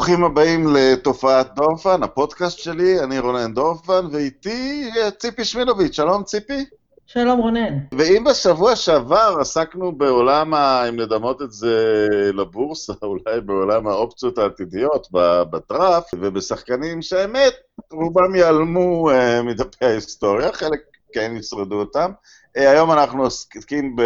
ברוכים 0.00 0.24
הבאים 0.24 0.66
לתופעת 0.76 1.54
דורפן, 1.54 2.02
הפודקאסט 2.02 2.58
שלי, 2.58 3.00
אני 3.00 3.18
רונן 3.18 3.54
דורפן, 3.54 4.06
ואיתי 4.12 4.90
אה, 4.96 5.10
ציפי 5.10 5.44
שמינוביץ', 5.44 5.96
שלום 5.96 6.22
ציפי. 6.22 6.64
שלום 7.06 7.40
רונן. 7.40 7.78
ואם 7.98 8.24
בשבוע 8.24 8.76
שעבר 8.76 9.36
עסקנו 9.40 9.92
בעולם, 9.92 10.54
ה, 10.54 10.88
אם 10.88 11.00
נדמות 11.00 11.42
את 11.42 11.52
זה 11.52 12.06
לבורסה, 12.34 12.92
אולי 13.02 13.40
בעולם 13.44 13.86
האופציות 13.86 14.38
העתידיות 14.38 15.06
בדראפט, 15.50 16.14
ובשחקנים 16.20 17.02
שהאמת, 17.02 17.54
רובם 17.92 18.34
ייעלמו 18.34 19.10
uh, 19.10 19.42
מדפי 19.42 19.84
ההיסטוריה, 19.84 20.52
חלק 20.52 20.80
כן 21.12 21.32
ישרדו 21.36 21.80
אותם. 21.80 22.10
Uh, 22.58 22.60
היום 22.60 22.92
אנחנו 22.92 23.22
עוסקים 23.22 23.96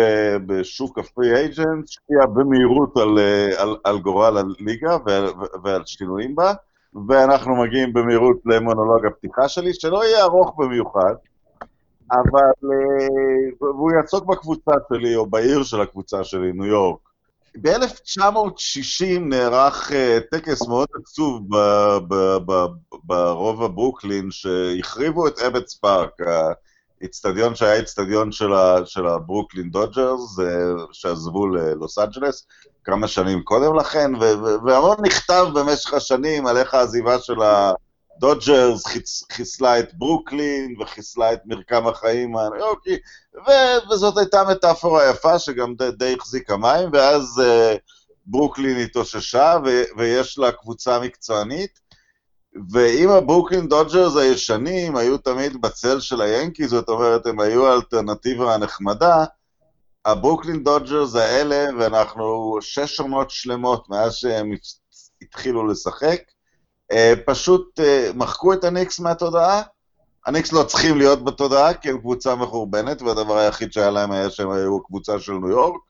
בשוק 0.47 0.99
הפרי 0.99 1.37
אייג'נט, 1.37 1.89
שקיע 1.89 2.27
במהירות 2.27 2.97
על, 2.97 3.19
uh, 3.19 3.61
על, 3.61 3.77
על 3.85 3.99
גורל 3.99 4.39
הליגה 4.39 4.97
ועל, 5.07 5.29
ועל 5.65 5.83
שינויים 5.87 6.35
בה, 6.35 6.53
ואנחנו 7.09 7.57
מגיעים 7.57 7.93
במהירות 7.93 8.37
למונולוג 8.47 9.07
הפתיחה 9.07 9.49
שלי, 9.49 9.75
שלא 9.75 10.05
יהיה 10.05 10.23
ארוך 10.23 10.55
במיוחד. 10.59 11.15
אבל, 12.13 12.71
אה, 12.73 13.57
והוא 13.61 13.93
יעסוק 13.93 14.25
בקבוצה 14.25 14.73
שלי, 14.89 15.17
או 15.17 15.27
בעיר 15.27 15.63
של 15.63 15.81
הקבוצה 15.81 16.25
שלי, 16.25 16.53
ניו 16.53 16.67
יורק. 16.67 17.01
ב-1960 17.61 19.21
נערך 19.21 19.93
טקס 20.31 20.69
מאוד 20.69 20.89
עצוב 21.01 21.49
ברובע 23.05 23.69
ברוקלין, 23.69 24.31
שהחריבו 24.31 25.27
את 25.27 25.39
אבטס 25.39 25.75
פארק, 25.75 26.21
האיצטדיון 27.05 27.55
שהיה 27.55 27.75
איצטדיון 27.75 28.33
של, 28.33 28.53
של 28.85 29.07
הברוקלין 29.07 29.71
דודג'רס, 29.71 30.39
אה, 30.39 30.43
שעזבו 30.93 31.47
ללוס 31.47 31.99
אנג'לס 31.99 32.47
כמה 32.85 33.09
שנים 33.09 33.43
קודם 33.43 33.77
לכן, 33.77 34.11
והמון 34.67 34.97
נכתב 35.03 35.47
במשך 35.55 35.95
השנים 35.95 36.47
על 36.47 36.57
איך 36.57 36.75
העזיבה 36.75 37.19
של 37.19 37.43
ה... 37.43 37.73
דודג'רס 38.21 38.83
חיסלה 39.33 39.79
את 39.79 39.95
ברוקלין 39.95 40.75
וחיסלה 40.81 41.33
את 41.33 41.41
מרקם 41.47 41.87
החיים 41.87 42.37
הניו 42.37 42.59
יורקי, 42.59 42.97
וזאת 43.91 44.19
הייתה 44.19 44.45
מטאפורה 44.51 45.11
יפה 45.11 45.39
שגם 45.39 45.75
די, 45.75 45.91
די 45.91 46.15
החזיקה 46.19 46.57
מים, 46.57 46.91
ואז 46.93 47.43
אה, 47.43 47.79
ברוקלין 48.27 48.77
התאוששה 48.77 49.57
ויש 49.97 50.39
לה 50.39 50.53
קבוצה 50.53 51.01
מקצוענית, 51.01 51.81
ואם 52.71 53.11
הברוקלין 53.11 53.69
דודג'רס 53.69 54.17
הישנים 54.17 54.97
היו 54.97 55.19
תמיד 55.19 55.63
בצל 55.63 56.01
של 56.01 56.21
היאנקי, 56.21 56.69
זאת 56.69 56.89
אומרת, 56.89 57.27
הם 57.27 57.41
היו 57.41 57.67
האלטרנטיבה 57.67 58.55
הנחמדה, 58.55 59.25
הברוקלין 60.05 60.65
דודג'רס 60.65 61.15
האלה, 61.15 61.67
ואנחנו 61.79 62.59
שש 62.61 63.01
עונות 63.01 63.31
שלמות 63.31 63.89
מאז 63.89 64.15
שהם 64.15 64.51
התחילו 65.23 65.67
לשחק, 65.67 66.21
אה, 66.93 67.15
פשוט 67.27 67.81
אה, 67.81 68.11
מחקו 68.15 68.53
את 68.53 68.65
הניקס 68.65 69.01
מהתודעה. 69.01 69.63
הניקס 70.27 70.53
לא 70.53 70.63
צריכים 70.63 70.99
להיות 70.99 71.25
בתודעה, 71.25 71.75
כי 71.75 71.91
הם 71.91 71.99
קבוצה 71.99 72.35
מחורבנת, 72.35 73.03
והדבר 73.03 73.37
היחיד 73.37 73.73
שהיה 73.73 73.91
להם 73.91 74.13
היה 74.13 74.31
שהם 74.31 74.51
היו 74.51 74.83
קבוצה 74.83 75.21
של 75.21 75.33
ניו 75.33 75.49
יורק, 75.49 75.81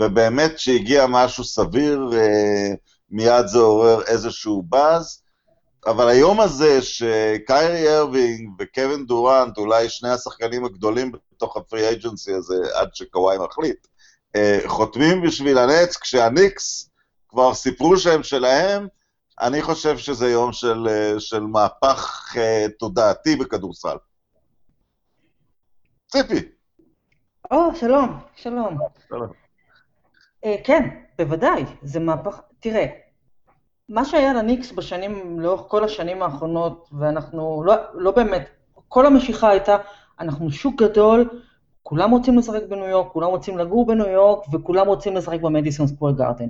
ובאמת 0.00 0.54
כשהגיע 0.54 1.06
משהו 1.06 1.44
סביר, 1.44 2.10
אה, 2.12 2.74
מיד 3.10 3.46
זה 3.46 3.58
עורר 3.58 4.02
איזשהו 4.02 4.62
באז. 4.68 5.21
אבל 5.86 6.08
היום 6.08 6.40
הזה 6.40 6.82
שקיירי 6.82 7.98
ארווינג 7.98 8.50
וקווין 8.58 9.06
דורנט, 9.06 9.58
אולי 9.58 9.88
שני 9.88 10.10
השחקנים 10.10 10.64
הגדולים 10.64 11.12
בתוך 11.12 11.56
ה 11.56 11.62
free 11.62 11.88
agency 11.88 12.32
הזה, 12.32 12.54
עד 12.74 12.88
שקוואי 12.94 13.36
מחליט, 13.38 13.86
חותמים 14.66 15.22
בשביל 15.22 15.58
הנץ, 15.58 15.96
כשהניקס 15.96 16.90
כבר 17.28 17.54
סיפרו 17.54 17.96
שהם 17.96 18.22
שלהם, 18.22 18.86
אני 19.40 19.62
חושב 19.62 19.98
שזה 19.98 20.30
יום 20.30 20.52
של, 20.52 20.88
אה, 20.88 21.20
של 21.20 21.40
מהפך 21.40 22.32
uh, 22.34 22.70
תודעתי 22.78 23.36
בכדורסל. 23.36 23.96
ציפי. 26.12 26.48
או, 27.50 27.74
שלום, 27.74 28.18
שלום. 28.36 28.78
שלום. 29.08 29.32
Uh, 30.44 30.48
כן, 30.64 30.88
בוודאי, 31.18 31.64
זה 31.82 32.00
מהפך... 32.00 32.40
תראה, 32.60 32.86
מה 33.92 34.04
שהיה 34.04 34.32
לניקס 34.32 34.72
בשנים, 34.72 35.40
לאורך 35.40 35.60
כל 35.68 35.84
השנים 35.84 36.22
האחרונות, 36.22 36.88
ואנחנו 36.98 37.62
לא, 37.66 37.74
לא 37.94 38.10
באמת, 38.10 38.48
כל 38.88 39.06
המשיכה 39.06 39.48
הייתה, 39.48 39.76
אנחנו 40.20 40.50
שוק 40.50 40.82
גדול, 40.82 41.28
כולם 41.82 42.10
רוצים 42.10 42.38
לשחק 42.38 42.62
בניו 42.68 42.86
יורק, 42.86 43.12
כולם 43.12 43.28
רוצים 43.28 43.58
לגור 43.58 43.86
בניו 43.86 44.08
יורק, 44.08 44.44
וכולם 44.52 44.86
רוצים 44.86 45.16
לשחק 45.16 45.40
במדיסון 45.40 45.86
סקוור 45.86 46.12
גארדן. 46.12 46.48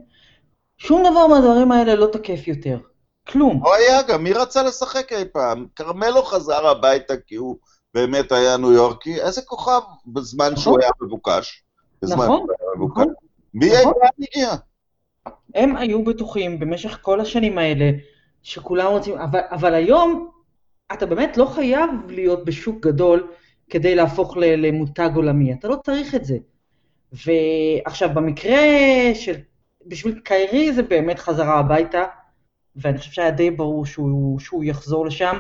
שום 0.79 1.03
דבר 1.11 1.27
מהדברים 1.27 1.73
האלה 1.73 1.95
לא 1.95 2.07
תקף 2.07 2.49
יותר. 2.49 2.79
כלום. 3.29 3.61
לא 3.65 3.75
היה 3.75 4.03
גם, 4.03 4.25
מי 4.25 4.33
רצה 4.33 4.63
לשחק 4.63 5.13
אי 5.13 5.25
פעם? 5.33 5.67
כרמלו 5.77 6.23
חזר 6.23 6.67
הביתה 6.67 7.15
כי 7.17 7.35
הוא 7.35 7.57
באמת 7.95 8.33
היה 8.33 8.57
ניו 8.57 8.73
יורקי, 8.73 9.21
איזה 9.21 9.43
כוכב 9.43 9.81
בזמן 10.07 10.47
נכון. 10.47 10.57
שהוא 10.63 10.79
היה 10.81 10.91
מבוקש. 11.03 11.63
נכון, 12.03 12.47
נכון. 12.87 13.13
מי 13.55 13.71
נכון. 13.81 13.93
הגיע? 14.19 14.55
הם 15.55 15.77
היו 15.77 16.05
בטוחים 16.05 16.59
במשך 16.59 16.99
כל 17.03 17.21
השנים 17.21 17.59
האלה 17.59 17.91
שכולם 18.43 18.87
רוצים, 18.87 19.19
אבל, 19.19 19.41
אבל 19.51 19.75
היום 19.75 20.29
אתה 20.93 21.07
באמת 21.07 21.37
לא 21.37 21.45
חייב 21.45 21.91
להיות 22.09 22.45
בשוק 22.45 22.87
גדול 22.87 23.29
כדי 23.71 23.95
להפוך 23.95 24.37
למותג 24.37 25.11
עולמי, 25.15 25.53
אתה 25.53 25.69
לא 25.69 25.77
צריך 25.85 26.15
את 26.15 26.25
זה. 26.25 26.37
ועכשיו, 27.13 28.11
במקרה 28.15 28.61
של 29.15 29.35
בשביל 29.87 30.21
קיירי 30.25 30.73
זה 30.73 30.83
באמת 30.83 31.19
חזרה 31.19 31.59
הביתה, 31.59 32.05
ואני 32.77 32.99
חושב 32.99 33.13
שהיה 33.13 33.31
די 33.31 33.51
ברור 33.51 33.87
שהוא, 33.87 34.39
שהוא 34.41 34.65
יחזור 34.65 35.07
לשם. 35.07 35.37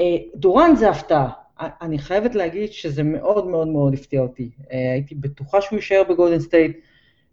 אה, 0.00 0.16
דורנט 0.34 0.76
זה 0.76 0.90
הפתעה. 0.90 1.30
אני 1.60 1.98
חייבת 1.98 2.34
להגיד 2.34 2.72
שזה 2.72 3.02
מאוד 3.02 3.46
מאוד 3.46 3.68
מאוד 3.68 3.94
הפתיע 3.94 4.20
אותי. 4.20 4.50
אה, 4.72 4.92
הייתי 4.92 5.14
בטוחה 5.14 5.60
שהוא 5.60 5.76
יישאר 5.76 6.02
בגולדן 6.08 6.38
סטייט, 6.38 6.76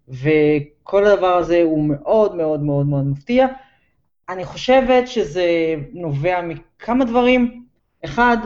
וכל 0.08 1.06
הדבר 1.06 1.36
הזה 1.38 1.62
הוא 1.64 1.84
מאוד 1.84 2.36
מאוד 2.36 2.64
מאוד 2.64 2.86
מאוד 2.86 3.08
מפתיע. 3.08 3.48
אני 4.30 4.46
חושבת 4.46 5.08
שזה 5.08 5.76
נובע 5.94 6.42
מכמה 6.42 7.06
דברים. 7.06 7.64
אחד, 8.06 8.38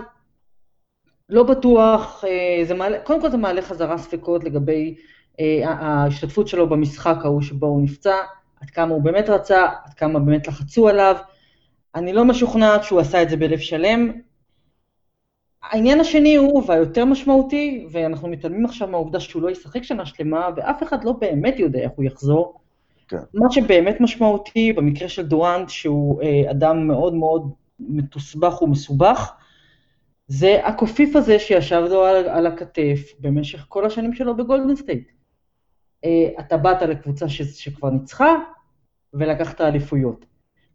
לא 1.29 1.43
בטוח, 1.43 2.23
אה, 2.27 2.65
זה 2.65 2.73
מעלה, 2.73 2.99
קודם 2.99 3.21
כל 3.21 3.31
זה 3.31 3.37
מעלה 3.37 3.61
חזרה 3.61 3.97
ספקות 3.97 4.43
לגבי 4.43 4.95
אה, 5.39 5.69
ההשתתפות 5.69 6.47
שלו 6.47 6.69
במשחק 6.69 7.17
ההוא 7.23 7.41
שבו 7.41 7.67
הוא 7.67 7.81
נפצע, 7.81 8.15
עד 8.61 8.69
כמה 8.69 8.93
הוא 8.93 9.01
באמת 9.01 9.29
רצה, 9.29 9.65
עד 9.85 9.93
כמה 9.93 10.19
באמת 10.19 10.47
לחצו 10.47 10.87
עליו. 10.87 11.15
אני 11.95 12.13
לא 12.13 12.25
משוכנעת 12.25 12.83
שהוא 12.83 12.99
עשה 12.99 13.21
את 13.21 13.29
זה 13.29 13.37
בלב 13.37 13.59
שלם. 13.59 14.11
העניין 15.63 15.99
השני 15.99 16.35
הוא, 16.35 16.63
והיותר 16.67 17.05
משמעותי, 17.05 17.87
ואנחנו 17.91 18.27
מתעלמים 18.27 18.65
עכשיו 18.65 18.87
מהעובדה 18.87 19.19
שהוא 19.19 19.41
לא 19.41 19.49
ישחק 19.49 19.83
שנה 19.83 20.05
שלמה, 20.05 20.49
ואף 20.55 20.83
אחד 20.83 21.03
לא 21.03 21.11
באמת 21.11 21.59
יודע 21.59 21.79
איך 21.79 21.91
הוא 21.95 22.05
יחזור. 22.05 22.59
כן. 23.07 23.17
מה 23.33 23.51
שבאמת 23.51 24.01
משמעותי, 24.01 24.73
במקרה 24.73 25.09
של 25.09 25.27
דורנט, 25.27 25.69
שהוא 25.69 26.21
אה, 26.21 26.51
אדם 26.51 26.87
מאוד 26.87 27.13
מאוד 27.13 27.51
מתוסבך 27.79 28.61
ומסובך, 28.61 29.31
זה 30.27 30.67
הקופיף 30.67 31.15
הזה 31.15 31.39
שישב 31.39 31.83
לו 31.89 32.05
על, 32.05 32.29
על 32.29 32.47
הכתף 32.47 33.13
במשך 33.19 33.65
כל 33.69 33.85
השנים 33.85 34.13
שלו 34.13 34.37
בגולדן 34.37 34.75
סטייט. 34.75 35.11
אה, 36.05 36.29
אתה 36.39 36.57
באת 36.57 36.81
לקבוצה 36.81 37.29
ש, 37.29 37.41
שכבר 37.41 37.89
ניצחה 37.89 38.35
ולקחת 39.13 39.61
אליפויות. 39.61 40.25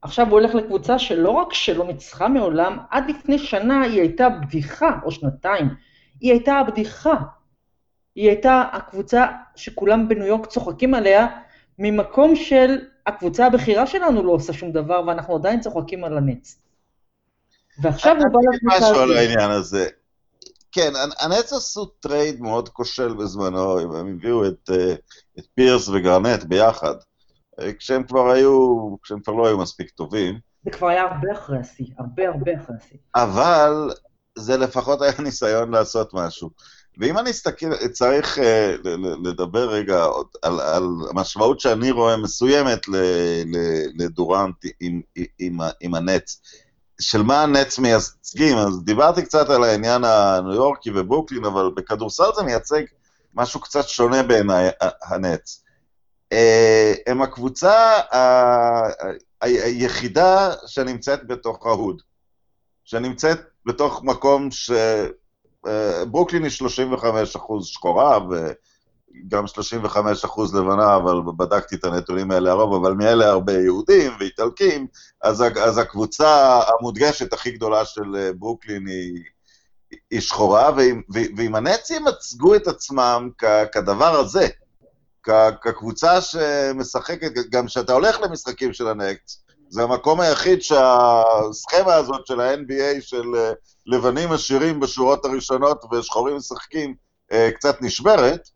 עכשיו 0.03 0.27
הוא 0.27 0.33
הולך 0.33 0.55
לקבוצה 0.55 0.99
שלא 0.99 1.31
רק 1.31 1.53
שלא 1.53 1.87
ניצחה 1.87 2.29
מעולם, 2.29 2.79
עד 2.91 3.11
לפני 3.11 3.39
שנה 3.39 3.83
היא 3.83 4.01
הייתה 4.01 4.29
בדיחה, 4.29 4.99
או 5.05 5.11
שנתיים, 5.11 5.69
היא 6.21 6.33
הייתה 6.33 6.55
הבדיחה. 6.55 7.15
היא 8.15 8.29
הייתה 8.29 8.65
הקבוצה 8.73 9.27
שכולם 9.57 10.09
בניו 10.09 10.27
יורק 10.27 10.47
צוחקים 10.47 10.95
עליה, 10.95 11.27
ממקום 11.79 12.37
של 12.37 12.79
הקבוצה 13.07 13.47
הבכירה 13.47 13.87
שלנו 13.87 14.23
לא 14.23 14.33
עושה 14.33 14.53
שום 14.53 14.73
דבר, 14.73 15.03
ואנחנו 15.07 15.37
עדיין 15.37 15.61
צוחקים 15.61 16.05
על 16.05 16.19
הנטס. 16.19 16.59
ועכשיו 17.83 18.17
הוא 18.17 18.25
בא 18.33 18.39
לקבוצה... 18.55 18.91
משהו 18.91 19.03
על 19.03 19.17
העניין 19.17 19.51
הזה. 19.51 19.89
כן, 20.73 20.93
הנטס 21.21 21.53
עשו 21.53 21.85
טרייד 21.87 22.41
מאוד 22.41 22.69
כושל 22.69 23.15
בזמנו, 23.15 23.79
הם 23.79 24.15
הביאו 24.15 24.47
את, 24.47 24.71
אה, 24.71 24.95
את 25.39 25.45
פירס 25.55 25.89
וגארנט 25.89 26.45
ביחד, 26.45 26.95
כשהם 27.79 28.03
כבר 28.03 28.31
היו, 28.31 28.77
כשהם 29.03 29.21
כבר 29.21 29.33
לא 29.33 29.47
היו 29.47 29.59
מספיק 29.59 29.91
טובים. 29.91 30.39
זה 30.65 30.71
כבר 30.71 30.89
היה 30.89 31.03
הרבה 31.03 31.33
אחרי 31.33 31.59
השיא, 31.59 31.87
הרבה 31.99 32.29
הרבה 32.29 32.53
אחרי 32.63 32.77
השיא. 32.77 32.99
אבל 33.15 33.91
זה 34.39 34.57
לפחות 34.57 35.03
היה 35.03 35.13
ניסיון 35.25 35.71
לעשות 35.71 36.15
משהו. 36.15 36.51
ואם 36.99 37.19
אני 37.19 37.31
אסתכל, 37.31 37.89
צריך 37.93 38.39
uh, 38.39 38.89
לדבר 39.25 39.71
רגע 39.71 40.05
על, 40.43 40.61
על 40.61 40.85
המשמעות 41.11 41.61
שאני 41.61 41.91
רואה 41.91 42.17
מסוימת 42.17 42.81
לדורנט 43.99 44.65
עם, 44.81 45.01
עם, 45.39 45.59
עם 45.81 45.95
הנץ. 45.95 46.41
של 47.01 47.23
מה 47.23 47.43
הנץ 47.43 47.79
מייצגים, 47.79 48.57
אז 48.57 48.85
דיברתי 48.85 49.23
קצת 49.23 49.51
על 49.51 49.65
העניין 49.65 50.05
הניו 50.05 50.53
יורקי 50.55 50.91
וברוקלין, 50.95 51.45
אבל 51.45 51.71
בכדורסל 51.77 52.31
זה 52.37 52.43
מייצג 52.43 52.83
משהו 53.35 53.61
קצת 53.61 53.89
שונה 53.89 54.23
בעיניי, 54.23 54.71
הנץ. 55.03 55.66
אה, 56.33 56.95
הם 57.07 57.23
הקבוצה 57.23 58.01
היחידה 59.41 60.55
שנמצאת 60.67 61.27
בתוך 61.27 61.67
ההוד, 61.67 62.03
שנמצאת 62.85 63.41
בתוך 63.67 64.03
מקום 64.05 64.51
ש... 64.51 64.71
אה, 65.67 66.05
ברוקלין 66.05 66.43
היא 66.43 66.51
35 66.51 67.37
אחוז 67.37 67.67
שחורה, 67.67 68.19
וגם 68.31 69.47
35 69.47 70.25
אחוז 70.25 70.55
לבנה, 70.55 70.97
אבל 70.97 71.21
בדקתי 71.37 71.77
את 71.77 71.85
הנתונים 71.85 72.31
האלה 72.31 72.51
הרוב, 72.51 72.75
אבל 72.75 72.93
מאלה 72.93 73.27
הרבה 73.27 73.53
יהודים 73.53 74.13
ואיטלקים, 74.21 74.87
אז, 75.23 75.45
אז 75.63 75.79
הקבוצה 75.79 76.61
המודגשת 76.69 77.33
הכי 77.33 77.51
גדולה 77.51 77.85
של 77.85 78.17
אה, 78.17 78.33
ברוקלין 78.33 78.87
היא, 78.87 79.23
היא 80.11 80.21
שחורה, 80.21 80.71
ואם, 80.77 81.03
ואם 81.37 81.55
הנאצים 81.55 82.05
מצגו 82.05 82.55
את 82.55 82.67
עצמם 82.67 83.31
כ, 83.39 83.45
כדבר 83.73 84.21
הזה, 84.21 84.49
כקבוצה 85.63 86.21
שמשחקת, 86.21 87.33
גם 87.51 87.67
כשאתה 87.67 87.93
הולך 87.93 88.21
למשחקים 88.21 88.73
של 88.73 88.89
הנקס, 88.89 89.43
זה 89.69 89.83
המקום 89.83 90.21
היחיד 90.21 90.63
שהסכמה 90.63 91.95
הזאת 91.95 92.27
של 92.27 92.41
ה-NBA 92.41 93.01
של 93.01 93.35
אה, 93.37 93.53
לבנים 93.87 94.33
עשירים 94.33 94.81
בשורות 94.81 95.25
הראשונות 95.25 95.85
ושחורים 95.93 96.37
משחקים 96.37 96.95
אה, 97.33 97.51
קצת 97.55 97.83
נשברת. 97.83 98.49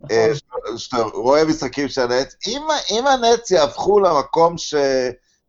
נכון. 0.00 0.16
אה, 0.16 0.78
שאתה 0.78 1.02
רואה 1.02 1.44
משחקים 1.44 1.88
של 1.88 2.00
הנץ, 2.00 2.34
אם, 2.46 2.62
אם 2.90 3.06
הנץ 3.06 3.50
יהפכו 3.50 4.00
למקום 4.00 4.58
ש... 4.58 4.74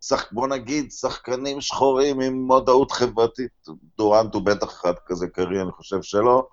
שח, 0.02 0.26
בוא 0.32 0.48
נגיד, 0.48 0.92
שחקנים 0.92 1.62
שחורים 1.62 2.22
עם 2.22 2.34
מודעות 2.34 2.92
חברתית, 2.92 3.52
דורנט 3.98 4.34
הוא 4.34 4.42
בטח 4.42 4.70
אחד 4.70 4.94
כזה 5.06 5.28
קרי, 5.28 5.62
אני 5.62 5.72
חושב 5.72 6.02
שלא, 6.02 6.48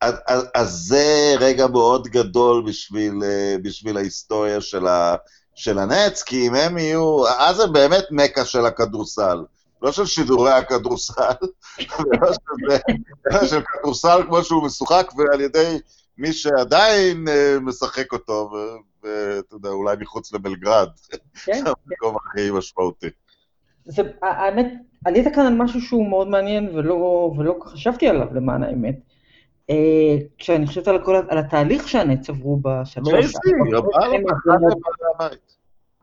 אז, 0.00 0.14
אז, 0.26 0.46
אז 0.54 0.70
זה 0.70 1.34
רגע 1.40 1.66
מאוד 1.66 2.08
גדול 2.08 2.64
בשביל, 2.66 3.14
בשביל 3.62 3.96
ההיסטוריה 3.96 4.60
של, 4.60 4.86
ה, 4.86 5.16
של 5.54 5.78
הנץ, 5.78 6.22
כי 6.22 6.48
אם 6.48 6.54
הם 6.54 6.78
יהיו, 6.78 7.28
אז 7.28 7.56
זה 7.56 7.66
באמת 7.66 8.04
מכה 8.10 8.44
של 8.44 8.66
הכדורסל. 8.66 9.44
לא 9.82 9.92
של 9.92 10.06
שידורי 10.06 10.52
הכדורסל, 10.52 11.32
ולא 11.98 12.32
של, 12.32 13.46
של 13.46 13.62
כדורסל 13.62 14.22
כמו 14.26 14.44
שהוא 14.44 14.64
משוחק, 14.66 15.12
ועל 15.16 15.40
ידי 15.40 15.78
מי 16.18 16.32
שעדיין 16.32 17.24
uh, 17.28 17.60
משחק 17.60 18.12
אותו, 18.12 18.50
ואתה 19.02 19.54
יודע, 19.54 19.68
אולי 19.68 19.96
מחוץ 20.00 20.32
לבלגרד. 20.32 20.88
כן. 21.44 21.64
זה 21.64 21.70
המקום 21.86 22.16
הכי 22.16 22.50
משמעותי. 22.50 23.06
זה, 23.84 24.02
האמת, 24.22 24.72
עלית 25.04 25.34
כאן 25.34 25.46
על 25.46 25.54
משהו 25.54 25.80
שהוא 25.80 26.08
מאוד 26.08 26.28
מעניין, 26.28 26.68
ולא, 26.74 27.32
ולא 27.38 27.58
חשבתי 27.64 28.08
עליו, 28.08 28.34
למען 28.34 28.62
האמת. 28.62 28.96
Uh, 29.70 29.74
כשאני 30.38 30.66
חושבת 30.66 30.88
על, 30.88 30.96
הכל, 30.96 31.16
על 31.28 31.38
התהליך 31.38 31.88
שהנץ 31.88 32.30
עברו 32.30 32.60
בשלוש... 32.62 33.34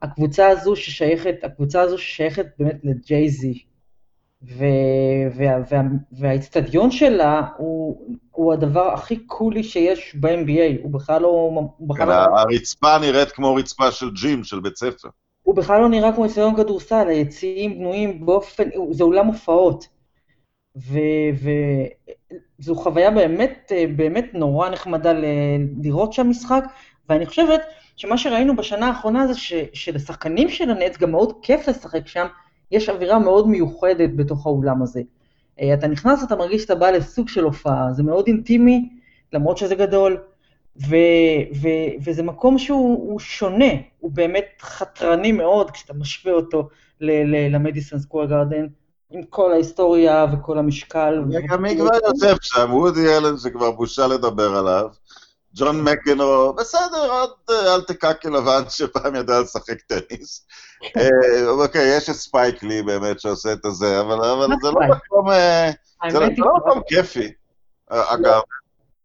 הקבוצה 0.01 0.47
הזו 0.47 0.75
ששייכת, 0.75 1.35
הקבוצה 1.43 1.81
הזו 1.81 1.97
ששייכת 1.97 2.45
באמת 2.59 2.79
לג'ייזי, 2.83 3.63
והאיצטדיון 6.11 6.91
שלה 6.91 7.41
הוא, 7.57 8.17
הוא 8.31 8.53
הדבר 8.53 8.93
הכי 8.93 9.19
קולי 9.25 9.63
שיש 9.63 10.15
ב-NBA, 10.19 10.83
הוא 10.83 10.91
בכלל 10.91 11.21
לא... 11.21 11.61
כן, 11.97 12.07
לא... 12.07 12.13
הרצפה 12.13 12.97
נראית 12.97 13.31
כמו 13.31 13.55
רצפה 13.55 13.91
של 13.91 14.09
ג'ים, 14.11 14.43
של 14.43 14.59
בית 14.59 14.75
ספר. 14.75 15.09
הוא 15.43 15.55
בכלל 15.55 15.81
לא 15.81 15.89
נראה 15.89 16.13
כמו 16.13 16.23
איצטדיון 16.23 16.55
כדורסל, 16.55 17.07
היציעים 17.07 17.79
בנויים 17.79 18.25
באופן, 18.25 18.69
זה 18.91 19.03
אולם 19.03 19.27
הופעות. 19.27 19.87
וזו 20.75 22.75
חוויה 22.75 23.11
באמת, 23.11 23.71
באמת 23.95 24.25
נורא 24.33 24.69
נחמדה 24.69 25.13
לראות 25.81 26.13
שם 26.13 26.29
משחק, 26.29 26.63
ואני 27.09 27.25
חושבת 27.25 27.61
שמה 27.95 28.17
שראינו 28.17 28.55
בשנה 28.55 28.87
האחרונה 28.87 29.27
זה 29.27 29.33
ש, 29.33 29.53
שלשחקנים 29.73 30.49
של 30.49 30.69
הנץ 30.69 30.97
גם 30.97 31.11
מאוד 31.11 31.33
כיף 31.41 31.67
לשחק 31.67 32.07
שם, 32.07 32.27
יש 32.71 32.89
אווירה 32.89 33.19
מאוד 33.19 33.47
מיוחדת 33.47 34.09
בתוך 34.15 34.45
האולם 34.45 34.81
הזה. 34.81 35.01
אה, 35.61 35.73
אתה 35.73 35.87
נכנס, 35.87 36.23
אתה 36.23 36.35
מרגיש 36.35 36.61
שאתה 36.61 36.75
בא 36.75 36.91
לסוג 36.91 37.29
של 37.29 37.43
הופעה, 37.43 37.93
זה 37.93 38.03
מאוד 38.03 38.27
אינטימי, 38.27 38.89
למרות 39.33 39.57
שזה 39.57 39.75
גדול, 39.75 40.17
ו, 40.77 40.95
ו, 41.61 41.67
וזה 42.03 42.23
מקום 42.23 42.57
שהוא 42.57 43.19
שונה, 43.19 43.73
הוא 43.99 44.11
באמת 44.11 44.45
חתרני 44.61 45.31
מאוד 45.31 45.71
כשאתה 45.71 45.93
משווה 45.93 46.33
אותו 46.33 46.69
למדיסון 47.51 47.99
סקוור 47.99 48.25
גרדן, 48.25 48.67
עם 49.11 49.23
כל 49.23 49.51
ההיסטוריה 49.51 50.25
וכל 50.33 50.57
המשקל. 50.57 51.23
וגם 51.31 51.61
מי 51.61 51.77
כבר 51.77 51.97
יושב 52.07 52.35
שם, 52.41 52.73
וודי 52.73 53.17
אלן 53.17 53.37
שכבר 53.37 53.71
בושה 53.71 54.07
לדבר 54.07 54.55
עליו. 54.57 54.89
ג'ון 55.55 55.81
מקנרו, 55.81 56.53
בסדר, 56.53 57.11
עוד 57.11 57.29
אה, 57.49 57.75
אלטע 57.75 57.81
קאקער 57.81 58.29
לבן 58.29 58.61
שפעם 58.69 59.15
ידע 59.15 59.41
לשחק 59.41 59.81
טניס. 59.81 60.47
אה, 60.97 61.47
אוקיי, 61.47 61.97
יש 61.97 62.09
את 62.09 62.15
ספייק 62.15 62.63
לי 62.63 62.81
באמת 62.81 63.19
שעושה 63.19 63.53
את 63.53 63.59
זה, 63.69 64.01
אבל 64.01 64.17
זה 64.61 64.71
לא. 64.71 64.79
אה, 65.31 65.71
לא, 66.13 66.19
לא 66.37 66.55
מקום 66.57 66.81
כיפי, 66.87 67.31
אגב. 67.89 68.41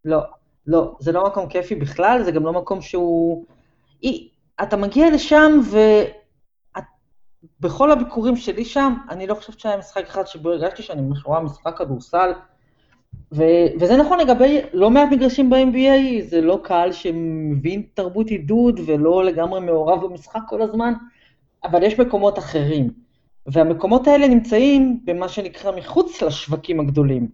לא, 0.05 0.23
לא, 0.67 0.97
זה 0.99 1.13
לא 1.13 1.27
מקום 1.27 1.49
כיפי 1.49 1.75
בכלל, 1.75 2.23
זה 2.23 2.31
גם 2.31 2.45
לא 2.45 2.53
מקום 2.53 2.81
שהוא... 2.81 3.45
אתה 4.63 4.77
מגיע 4.77 5.11
לשם 5.11 5.61
ו... 5.65 5.79
בכל 7.61 7.91
הביקורים 7.91 8.37
שלי 8.37 8.65
שם, 8.65 8.95
אני 9.11 9.27
לא 9.27 9.35
חושבת 9.35 9.61
שהיה 9.61 9.77
משחק 9.77 10.05
אחד 10.05 10.27
שבו 10.27 10.51
הרגשתי 10.51 10.83
שאני 10.83 11.03
רואה 11.25 11.41
משחק 11.41 11.79
כדורסל 11.79 12.33
ו- 13.33 13.67
וזה 13.81 13.97
נכון 13.97 14.19
לגבי 14.21 14.61
לא 14.73 14.91
מעט 14.91 15.09
מגרשים 15.13 15.51
ב-NBA, 15.51 16.23
זה 16.23 16.41
לא 16.41 16.61
קהל 16.63 16.93
שמבין 16.93 17.83
תרבות 17.95 18.27
עידוד 18.27 18.81
ולא 18.87 19.25
לגמרי 19.25 19.61
מעורב 19.61 20.05
במשחק 20.07 20.41
כל 20.49 20.63
הזמן, 20.63 20.93
אבל 21.65 21.83
יש 21.83 22.01
מקומות 22.01 22.39
אחרים. 22.39 22.91
והמקומות 23.47 24.07
האלה 24.07 24.29
נמצאים 24.29 25.01
במה 25.05 25.29
שנקרא 25.29 25.77
מחוץ 25.77 26.23
לשווקים 26.23 26.81
הגדולים. 26.81 27.29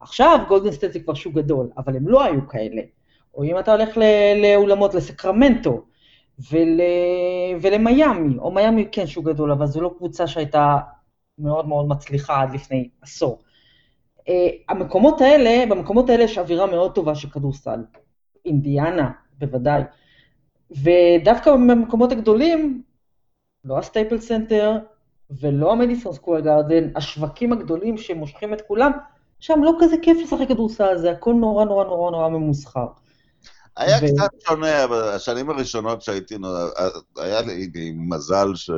עכשיו 0.00 0.38
גולדן 0.48 0.72
סטייט 0.72 0.92
זה 0.92 1.00
כבר 1.00 1.14
שוק 1.14 1.34
גדול, 1.34 1.70
אבל 1.76 1.96
הם 1.96 2.08
לא 2.08 2.24
היו 2.24 2.48
כאלה. 2.48 2.82
או 3.34 3.44
אם 3.44 3.58
אתה 3.58 3.72
הולך 3.72 3.98
לאולמות, 4.42 4.94
לסקרמנטו 4.94 5.82
ול, 6.52 6.80
ולמיאמי, 7.60 8.38
או 8.38 8.50
מיאמי 8.50 8.88
כן 8.92 9.06
שוק 9.06 9.24
גדול, 9.24 9.52
אבל 9.52 9.66
זו 9.66 9.80
לא 9.80 9.94
קבוצה 9.98 10.26
שהייתה 10.26 10.78
מאוד 11.38 11.68
מאוד 11.68 11.88
מצליחה 11.88 12.42
עד 12.42 12.54
לפני 12.54 12.88
עשור. 13.02 13.42
אה, 14.28 14.48
המקומות 14.68 15.20
האלה, 15.20 15.66
במקומות 15.70 16.10
האלה 16.10 16.24
יש 16.24 16.38
אווירה 16.38 16.66
מאוד 16.66 16.94
טובה 16.94 17.14
של 17.14 17.30
כדורסל. 17.30 17.80
אינדיאנה, 18.44 19.10
בוודאי. 19.38 19.82
ודווקא 20.70 21.52
במקומות 21.52 22.12
הגדולים, 22.12 22.82
לא 23.64 23.78
הסטייפלס 23.78 24.18
סנטר 24.18 24.78
ולא 25.30 25.72
המדיסון 25.72 26.12
סקוויר 26.12 26.40
גארדן, 26.40 26.90
השווקים 26.96 27.52
הגדולים 27.52 27.96
שמושכים 27.96 28.54
את 28.54 28.60
כולם, 28.60 28.92
שם 29.40 29.62
לא 29.62 29.72
כזה 29.80 29.96
כיף 30.02 30.18
לשחק 30.22 30.48
כדורסל, 30.48 30.98
זה 30.98 31.10
הכל 31.10 31.34
נורא 31.34 31.64
נורא 31.64 31.84
נורא 31.84 32.10
נורא 32.10 32.28
ממוסחר. 32.28 32.86
היה 33.76 33.98
ו... 34.02 34.06
קצת 34.14 34.30
שונה, 34.46 34.86
בשנים 34.86 35.50
הראשונות 35.50 36.02
שהייתי, 36.02 36.36
היה 37.16 37.40
לי 37.40 37.92
מזל 37.96 38.54
ש... 38.54 38.70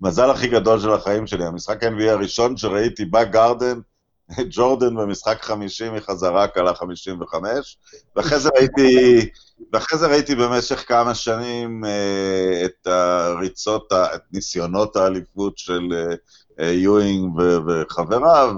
מזל 0.00 0.30
הכי 0.30 0.48
גדול 0.48 0.80
של 0.80 0.92
החיים 0.92 1.26
שלי, 1.26 1.44
המשחק 1.44 1.82
NBA 1.82 2.10
הראשון 2.10 2.56
שראיתי 2.56 3.04
בגרדן, 3.04 3.80
ג'ורדן 4.50 4.96
במשחק 4.96 5.42
50 5.42 5.94
מחזרה 5.94 6.48
קלה 6.48 6.74
55, 6.74 7.78
ואחרי 8.16 8.40
זה 8.40 8.48
ראיתי, 8.56 9.30
ואחרי 9.72 9.98
זה 9.98 10.06
ראיתי 10.06 10.34
במשך 10.34 10.88
כמה 10.88 11.14
שנים 11.14 11.84
אה, 11.84 12.64
את 12.64 12.86
הריצות, 12.86 13.92
את 13.92 14.20
ניסיונות 14.32 14.96
האליפות 14.96 15.58
של 15.58 15.92
יואינג 16.58 17.40
וחבריו, 17.66 18.54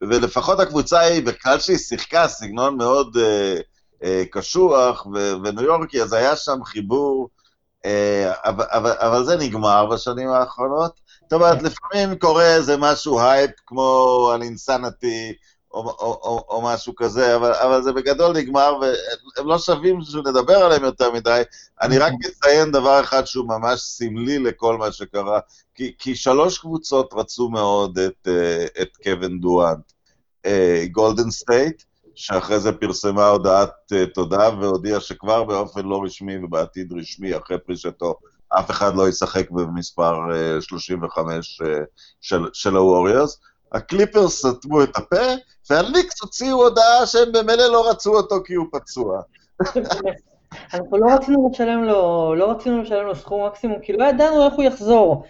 ולפחות 0.00 0.60
הקבוצה 0.60 1.00
היא, 1.00 1.22
בגלל 1.26 1.58
שהיא 1.58 1.78
שיחקה 1.78 2.28
סגנון 2.28 2.76
מאוד 2.76 3.16
אה, 3.16 4.00
אה, 4.02 4.06
קשוח 4.30 5.06
וניו 5.44 5.64
יורקי, 5.64 6.02
אז 6.02 6.12
היה 6.12 6.36
שם 6.36 6.64
חיבור 6.64 7.28
אה, 7.84 8.32
אבל, 8.44 8.64
אבל, 8.70 8.92
אבל 8.98 9.24
זה 9.24 9.36
נגמר 9.36 9.86
בשנים 9.86 10.28
האחרונות. 10.28 11.00
זאת 11.22 11.32
אומרת, 11.32 11.58
כן. 11.58 11.64
לפעמים 11.64 12.18
קורה 12.18 12.54
איזה 12.54 12.76
משהו 12.76 13.20
הייפ 13.20 13.50
כמו 13.66 14.30
על 14.34 14.42
Linsanity, 14.42 15.32
או, 15.74 15.80
או, 15.80 16.20
או, 16.22 16.44
או 16.48 16.62
משהו 16.62 16.94
כזה, 16.94 17.36
אבל, 17.36 17.52
אבל 17.52 17.82
זה 17.82 17.92
בגדול 17.92 18.36
נגמר, 18.36 18.78
והם 18.80 19.46
לא 19.48 19.58
שווים 19.58 20.00
שנדבר 20.02 20.56
עליהם 20.56 20.84
יותר 20.84 21.12
מדי. 21.12 21.42
אני 21.82 21.98
רק 21.98 22.12
נכון. 22.12 22.30
אציין 22.30 22.72
דבר 22.72 23.00
אחד 23.00 23.24
שהוא 23.24 23.48
ממש 23.48 23.80
סמלי 23.80 24.38
לכל 24.38 24.76
מה 24.76 24.92
שקרה, 24.92 25.40
כי, 25.74 25.92
כי 25.98 26.14
שלוש 26.16 26.58
קבוצות 26.58 27.14
רצו 27.16 27.48
מאוד 27.48 27.98
את, 27.98 28.28
אה, 28.28 28.66
את 28.82 28.96
קווין 29.02 29.40
דורנט. 29.40 29.92
גולדן 30.92 31.30
סטייט, 31.30 31.82
שאחרי 32.14 32.60
זה 32.60 32.72
פרסמה 32.72 33.28
הודעת 33.28 33.72
אה, 33.92 34.14
תודה 34.14 34.50
והודיעה 34.60 35.00
שכבר 35.00 35.44
באופן 35.44 35.84
לא 35.84 36.02
רשמי 36.04 36.44
ובעתיד 36.44 36.92
רשמי, 36.92 37.36
אחרי 37.36 37.58
פרישתו, 37.58 38.14
אף 38.48 38.70
אחד 38.70 38.94
לא 38.96 39.08
ישחק 39.08 39.50
במספר 39.50 40.14
uh, 40.58 40.60
35 40.60 41.60
uh, 41.60 41.66
של, 42.20 42.48
של 42.52 42.76
הווריורס. 42.76 43.40
הקליפרס 43.74 44.46
סתמו 44.46 44.82
את 44.82 44.96
הפה, 44.96 45.26
והליקס 45.70 46.22
הוציאו 46.22 46.62
הודעה 46.62 47.06
שהם 47.06 47.32
במילא 47.32 47.66
לא 47.72 47.90
רצו 47.90 48.16
אותו 48.16 48.36
כי 48.44 48.54
הוא 48.54 48.66
פצוע. 48.72 49.20
אנחנו 50.74 50.98
לא 50.98 51.14
רצינו 51.14 51.50
לשלם 51.52 51.84
לו, 51.84 52.34
לא 52.34 52.50
רצינו 52.50 52.82
לשלם 52.82 53.06
לו 53.06 53.14
סכום 53.14 53.46
מקסימום, 53.46 53.78
כי 53.82 53.92
לא 53.92 54.04
ידענו 54.04 54.44
איך 54.44 54.54
הוא 54.54 54.64
יחזור. 54.64 55.24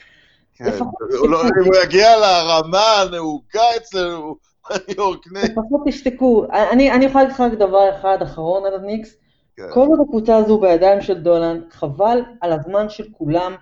כן, 0.56 0.64
לא- 1.10 1.42
אם 1.42 1.64
הוא 1.64 1.74
יגיע 1.82 2.16
לרמה 2.16 2.92
הנהוגה 3.00 3.76
אצלנו, 3.76 4.36
נט. 4.70 4.88
לפחות 5.50 5.80
תשתקו. 5.86 6.46
אני 6.72 7.04
יכולה 7.04 7.24
להגיד 7.24 7.34
לך 7.34 7.40
רק 7.40 7.52
דבר 7.52 7.90
אחד 7.90 8.18
אחרון 8.22 8.66
על 8.66 8.74
הניקס. 8.74 9.16
כן. 9.56 9.62
כל 9.72 9.86
עוד 9.86 10.00
הקבוצה 10.00 10.36
הזו 10.36 10.58
בידיים 10.58 11.00
של 11.00 11.20
דולן, 11.20 11.60
חבל 11.70 12.22
על 12.40 12.52
הזמן 12.52 12.88
של 12.88 13.04
כולם, 13.12 13.54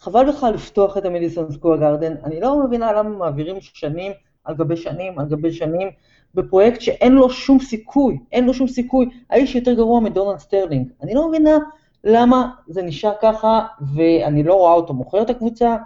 חבל 0.00 0.32
בכלל 0.32 0.54
לפתוח 0.54 0.96
את 0.98 1.04
המדיסון 1.04 1.52
סקוור 1.52 1.76
גארדן. 1.76 2.14
אני 2.24 2.40
לא 2.40 2.64
מבינה 2.64 2.92
למה 2.92 3.08
מעבירים 3.08 3.56
שנים 3.60 4.12
על 4.44 4.54
גבי 4.54 4.76
שנים 4.76 5.18
על 5.18 5.26
גבי 5.26 5.52
שנים 5.52 5.90
בפרויקט 6.34 6.80
שאין 6.80 7.12
לו 7.12 7.30
שום 7.30 7.60
סיכוי, 7.60 8.18
אין 8.32 8.46
לו 8.46 8.54
שום 8.54 8.68
סיכוי. 8.68 9.08
האיש 9.30 9.54
יותר 9.54 9.74
גרוע 9.74 10.00
מדונלד 10.00 10.38
סטרלינג. 10.38 10.88
אני 11.02 11.14
לא 11.14 11.28
מבינה 11.28 11.58
למה 12.04 12.50
זה 12.66 12.82
נשאר 12.82 13.12
ככה, 13.22 13.66
ואני 13.94 14.42
לא 14.42 14.54
רואה 14.54 14.72
אותו 14.72 14.94
מוכר 14.94 15.22
את 15.22 15.30
הקבוצה, 15.30 15.76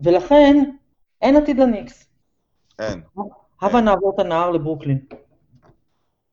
ולכן 0.00 0.70
אין 1.22 1.36
עתיד 1.36 1.58
לניקס. 1.58 2.06
אין. 2.78 3.00
הבה 3.62 3.80
נעבור 3.80 4.12
את 4.14 4.18
הנהר 4.18 4.50
לברוקלין. 4.50 4.98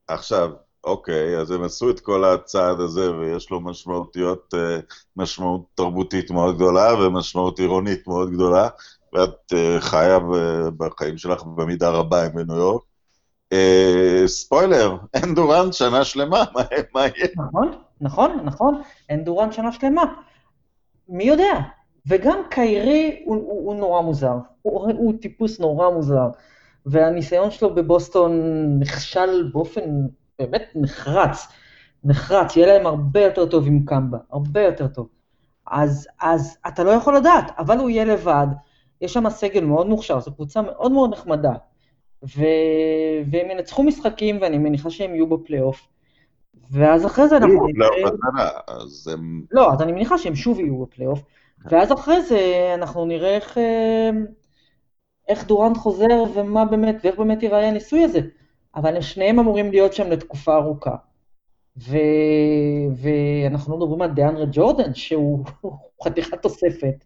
עכשיו, 0.08 0.52
אוקיי, 0.88 1.38
אז 1.38 1.52
הם 1.52 1.64
עשו 1.64 1.90
את 1.90 2.00
כל 2.00 2.26
הצעד 2.26 2.80
הזה, 2.80 3.16
ויש 3.16 3.52
לו 3.52 3.62
משמעותיות, 3.62 4.54
אה, 4.54 4.80
משמעות 5.16 5.66
תרבותית 5.76 6.32
מאוד 6.32 6.56
גדולה, 6.56 6.94
ומשמעות 6.96 7.60
עירונית 7.60 8.08
מאוד 8.08 8.32
גדולה, 8.32 8.68
ואת 9.14 9.54
אה, 9.54 9.82
חיה 9.82 10.20
בחיים 10.78 11.18
שלך 11.18 11.44
במידה 11.44 11.90
רבה 11.90 12.26
עם 12.26 12.32
בניו 12.34 12.56
יורק. 12.56 12.82
אה, 13.54 14.24
ספוילר, 14.26 14.98
אין 15.14 15.36
דורנט 15.36 15.74
שנה 15.74 16.04
שלמה, 16.04 16.44
מה 16.94 17.02
יהיה? 17.02 17.28
נכון, 17.36 17.72
נכון, 18.02 18.40
נכון, 18.44 18.82
דורן 19.24 19.52
שנה 19.52 19.72
שלמה. 19.72 20.04
מי 21.10 21.24
יודע? 21.24 21.60
וגם 22.08 22.40
קיירי 22.50 23.22
הוא, 23.26 23.36
הוא, 23.36 23.68
הוא 23.68 23.76
נורא 23.76 24.02
מוזר, 24.02 24.36
הוא, 24.62 24.92
הוא 24.98 25.14
טיפוס 25.22 25.60
נורא 25.60 25.90
מוזר, 25.90 26.28
והניסיון 26.86 27.52
שלו 27.52 27.76
בבוסטון 27.76 28.32
נכשל 28.80 29.50
באופן 29.54 29.82
באמת 30.40 30.64
נחרץ, 30.76 31.48
נחרץ, 32.04 32.56
יהיה 32.56 32.68
להם 32.68 32.86
הרבה 32.86 33.22
יותר 33.22 33.46
טוב 33.46 33.68
עם 33.68 33.86
קמבה, 33.86 34.18
הרבה 34.32 34.62
יותר 34.62 34.88
טוב. 34.88 35.10
אז, 35.68 36.08
אז 36.22 36.58
אתה 36.68 36.84
לא 36.84 36.92
יכול 36.92 37.16
לדעת, 37.18 37.52
אבל 37.58 37.78
הוא 37.78 37.90
יהיה 37.90 38.06
לבד, 38.06 38.48
יש 39.02 39.14
שם 39.14 39.30
סגל 39.30 39.64
מאוד 39.64 39.88
מוכשר, 39.88 40.20
זו 40.20 40.34
קבוצה 40.36 40.62
מאוד 40.62 40.92
מאוד 40.92 41.12
נחמדה, 41.12 41.54
ו... 42.24 42.42
והם 43.26 43.52
ינצחו 43.52 43.84
משחקים 43.84 44.38
ואני 44.42 44.58
מניחה 44.58 44.90
שהם 44.90 45.16
יהיו 45.16 45.28
בפלייאוף. 45.28 45.88
ואז 46.72 47.06
אחרי 47.06 47.28
זה 47.28 47.38
אנחנו 47.38 47.68
לא, 47.76 47.90
אז 48.68 49.08
הם... 49.14 49.44
לא, 49.52 49.74
אז 49.74 49.82
אני 49.82 49.92
מניחה 49.92 50.18
שהם 50.18 50.36
שוב 50.36 50.60
יהיו 50.60 50.82
בפלייאוף, 50.82 51.22
ואז 51.66 51.92
אחרי 51.92 52.22
זה 52.22 52.72
אנחנו 52.74 53.06
נראה 53.06 53.36
איך, 53.36 53.58
אה, 53.58 54.10
איך 55.28 55.48
דורנט 55.48 55.78
חוזר 55.78 56.24
ומה 56.34 56.66
באמת, 56.66 56.96
ואיך 57.04 57.18
באמת 57.18 57.44
ייראה 57.44 57.68
הניסוי 57.68 58.04
הזה. 58.04 58.20
אבל 58.76 58.96
הם 58.96 59.02
שניהם 59.02 59.40
אמורים 59.40 59.72
להיות 59.72 59.94
שם 59.94 60.12
לתקופה 60.12 60.56
ארוכה. 60.56 60.96
ו... 61.78 61.98
ואנחנו 62.96 63.78
מדברים 63.78 64.02
על 64.02 64.12
דיאנרה 64.12 64.46
ג'ורדן, 64.52 64.94
שהוא 64.94 65.46
חתיכת 66.04 66.42
תוספת. 66.42 67.06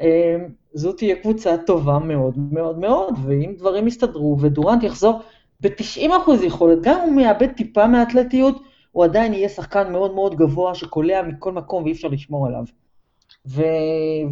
אה, 0.00 0.36
זו 0.72 0.92
תהיה 0.92 1.16
קבוצה 1.16 1.56
טובה 1.66 1.98
מאוד 1.98 2.38
מאוד 2.52 2.78
מאוד, 2.78 3.14
ואם 3.24 3.54
דברים 3.58 3.86
יסתדרו 3.86 4.36
ודורנט 4.40 4.82
יחזור 4.82 5.20
ב-90% 5.60 6.44
יכולת, 6.44 6.78
גם 6.82 7.00
הוא 7.00 7.12
מאבד 7.12 7.52
טיפה 7.52 7.86
מהאתלטיות, 7.86 8.62
הוא 8.92 9.04
עדיין 9.04 9.34
יהיה 9.34 9.48
שחקן 9.48 9.92
מאוד 9.92 10.14
מאוד 10.14 10.34
גבוה 10.34 10.74
שקולע 10.74 11.22
מכל 11.22 11.52
מקום 11.52 11.82
ואי 11.84 11.92
אפשר 11.92 12.08
לשמור 12.08 12.46
עליו. 12.46 12.64
ו... 13.46 13.62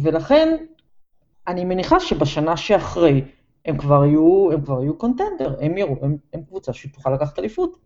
ולכן, 0.01 0.57
אני 1.47 1.65
מניחה 1.65 1.99
שבשנה 1.99 2.57
שאחרי 2.57 3.21
הם 3.67 3.77
כבר 3.77 4.05
יהיו, 4.05 4.51
הם 4.51 4.61
כבר 4.65 4.81
יהיו 4.81 4.97
contender, 4.97 5.55
הם 5.61 5.77
יראו, 5.77 5.95
הם, 6.01 6.17
הם 6.33 6.43
קבוצה 6.43 6.73
שתוכל 6.73 7.09
לקחת 7.09 7.39
אליפות. 7.39 7.77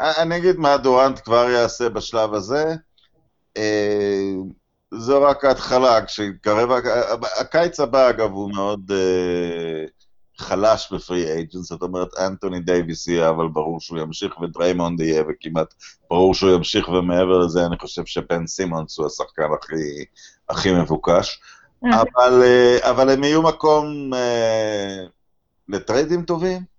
אני 0.00 0.36
אגיד 0.36 0.56
מה 0.56 0.76
דורנט 0.76 1.20
כבר 1.24 1.50
יעשה 1.50 1.88
בשלב 1.88 2.34
הזה. 2.34 2.74
אה, 3.56 4.32
זו 4.94 5.22
רק 5.22 5.44
ההתחלה, 5.44 6.04
כשיתקרב... 6.04 6.70
הקיץ 7.40 7.80
הבא, 7.80 8.10
אגב, 8.10 8.30
הוא 8.30 8.50
מאוד 8.54 8.90
אה, 8.90 9.84
חלש 10.38 10.92
ב 10.92 11.00
free 11.00 11.32
agents, 11.32 11.68
זאת 11.68 11.82
אומרת, 11.82 12.08
אנטוני 12.18 12.60
דייוויס 12.60 13.08
יהיה, 13.08 13.30
אבל 13.30 13.48
ברור 13.48 13.80
שהוא 13.80 13.98
ימשיך, 13.98 14.40
ודריימונד 14.40 15.00
יהיה, 15.00 15.22
וכמעט 15.28 15.74
ברור 16.10 16.34
שהוא 16.34 16.50
ימשיך, 16.50 16.88
ומעבר 16.88 17.38
לזה, 17.38 17.66
אני 17.66 17.78
חושב 17.78 18.04
שבן 18.06 18.46
סימונס 18.46 18.98
הוא 18.98 19.06
השחקן 19.06 19.48
הכי, 19.58 20.04
הכי 20.48 20.72
מבוקש. 20.72 21.40
אה, 21.40 21.61
אבל 22.82 23.10
הם 23.10 23.24
יהיו 23.24 23.42
מקום 23.42 24.14
אה, 24.14 25.04
לטריידים 25.68 26.24
טובים. 26.24 26.72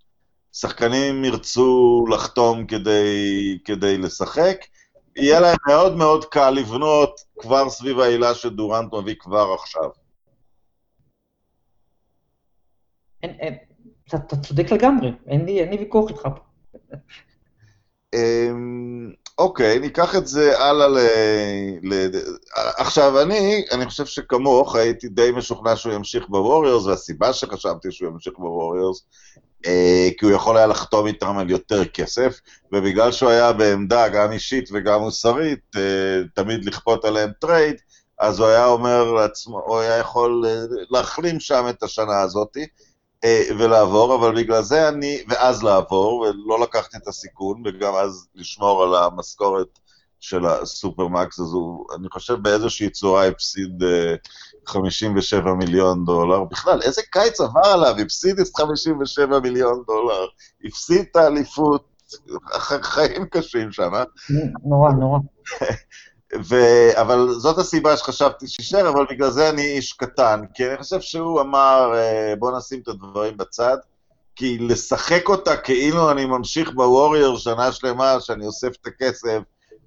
שחקנים 0.52 1.24
ירצו 1.24 2.04
לחתום 2.10 2.66
כדי, 2.66 3.58
כדי 3.64 3.98
לשחק. 3.98 4.56
יהיה 5.16 5.40
להם 5.40 5.56
מאוד 5.66 5.96
מאוד 5.96 6.24
קל 6.24 6.50
לבנות 6.50 7.20
כבר 7.38 7.70
סביב 7.70 8.00
העילה 8.00 8.34
שדורנט 8.34 8.92
מביא 8.94 9.14
כבר 9.18 9.54
עכשיו. 9.54 9.90
אין, 13.22 13.30
אין, 13.40 13.56
אתה, 14.08 14.36
צודק 14.36 14.72
לגמרי, 14.72 15.12
אין 15.26 15.44
לי, 15.44 15.60
אין 15.60 15.70
לי 15.70 15.76
ויכוח 15.76 16.10
איתך 16.10 16.20
פה. 16.22 16.40
אמ, 18.14 19.12
אוקיי, 19.38 19.78
ניקח 19.78 20.16
את 20.16 20.26
זה 20.26 20.58
הלאה 20.60 20.88
ל... 20.88 20.98
ל... 21.82 22.08
עכשיו, 22.76 23.22
אני, 23.22 23.64
אני 23.72 23.86
חושב 23.86 24.06
שכמוך, 24.06 24.76
הייתי 24.76 25.08
די 25.08 25.30
משוכנע 25.30 25.76
שהוא 25.76 25.92
ימשיך 25.92 26.28
בווריורס, 26.28 26.84
והסיבה 26.84 27.32
שחשבתי 27.32 27.92
שהוא 27.92 28.10
ימשיך 28.10 28.32
בווריורס, 28.38 29.02
אה, 29.66 30.08
כי 30.18 30.24
הוא 30.24 30.32
יכול 30.32 30.56
היה 30.56 30.66
לחתום 30.66 31.06
איתם 31.06 31.38
על 31.38 31.50
יותר 31.50 31.84
כסף, 31.84 32.40
ובגלל 32.72 33.12
שהוא 33.12 33.30
היה 33.30 33.52
בעמדה 33.52 34.08
גם 34.08 34.32
אישית 34.32 34.68
וגם 34.72 35.00
מוסרית, 35.00 35.60
אה, 35.76 36.20
תמיד 36.34 36.64
לכפות 36.64 37.04
עליהם 37.04 37.30
trade, 37.40 37.76
אז 38.18 38.38
הוא 38.38 38.48
היה 38.48 38.66
אומר 38.66 39.12
לעצמו, 39.12 39.60
הוא 39.66 39.78
היה 39.78 39.98
יכול 39.98 40.44
אה, 40.46 40.64
להחלים 40.90 41.40
שם 41.40 41.66
את 41.70 41.82
השנה 41.82 42.20
הזאתי. 42.20 42.66
אה, 43.24 43.42
ולעבור, 43.58 44.14
אבל 44.14 44.42
בגלל 44.42 44.62
זה 44.62 44.88
אני, 44.88 45.22
ואז 45.28 45.62
לעבור, 45.62 46.20
ולא 46.20 46.60
לקחתי 46.60 46.96
את 46.96 47.08
הסיכון, 47.08 47.62
וגם 47.64 47.94
אז 47.94 48.28
לשמור 48.34 48.82
על 48.82 48.94
המשכורת 48.94 49.78
של 50.20 50.46
הסופרמקס, 50.46 51.40
אז 51.40 51.52
הוא, 51.52 51.86
אני 51.98 52.08
חושב 52.08 52.34
באיזושהי 52.34 52.90
צורה 52.90 53.26
הפסיד 53.26 53.82
אה, 53.82 54.14
57 54.66 55.54
מיליון 55.54 56.04
דולר. 56.04 56.44
בכלל, 56.44 56.82
איזה 56.82 57.02
קיץ 57.10 57.40
עבר 57.40 57.66
עליו, 57.66 57.94
הפסיד 58.00 58.40
את 58.40 58.46
57 58.56 59.40
מיליון 59.40 59.82
דולר, 59.86 60.26
הפסיד 60.64 61.06
את 61.10 61.16
האליפות, 61.16 61.94
חיים 62.82 63.26
קשים 63.26 63.72
שם, 63.72 63.94
אה? 63.94 64.04
נורא, 64.64 64.90
נורא. 64.90 65.18
ו... 66.32 66.54
אבל 67.00 67.28
זאת 67.30 67.58
הסיבה 67.58 67.96
שחשבתי 67.96 68.48
שישאר, 68.48 68.88
אבל 68.88 69.06
בגלל 69.10 69.30
זה 69.30 69.48
אני 69.48 69.62
איש 69.62 69.92
קטן, 69.92 70.44
כי 70.54 70.68
אני 70.68 70.76
חושב 70.76 71.00
שהוא 71.00 71.40
אמר, 71.40 71.92
אה, 71.94 72.34
בוא 72.38 72.58
נשים 72.58 72.80
את 72.82 72.88
הדברים 72.88 73.36
בצד, 73.36 73.76
כי 74.36 74.58
לשחק 74.58 75.28
אותה 75.28 75.56
כאילו 75.56 76.10
אני 76.10 76.24
ממשיך 76.24 76.70
בווריור 76.74 77.38
שנה 77.38 77.72
שלמה, 77.72 78.20
שאני 78.20 78.46
אוסף 78.46 78.72
את 78.80 78.86
הכסף, 78.86 79.38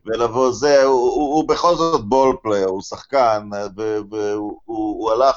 ולבוא 0.06 0.52
זה, 0.52 0.84
הוא, 0.84 0.94
הוא, 0.94 1.36
הוא 1.36 1.48
בכל 1.48 1.76
זאת 1.76 2.06
ball 2.06 2.36
player, 2.44 2.68
הוא 2.68 2.82
שחקן, 2.82 3.50
והוא 3.76 4.20
הוא, 4.36 4.60
הוא 4.66 5.12
הלך 5.12 5.36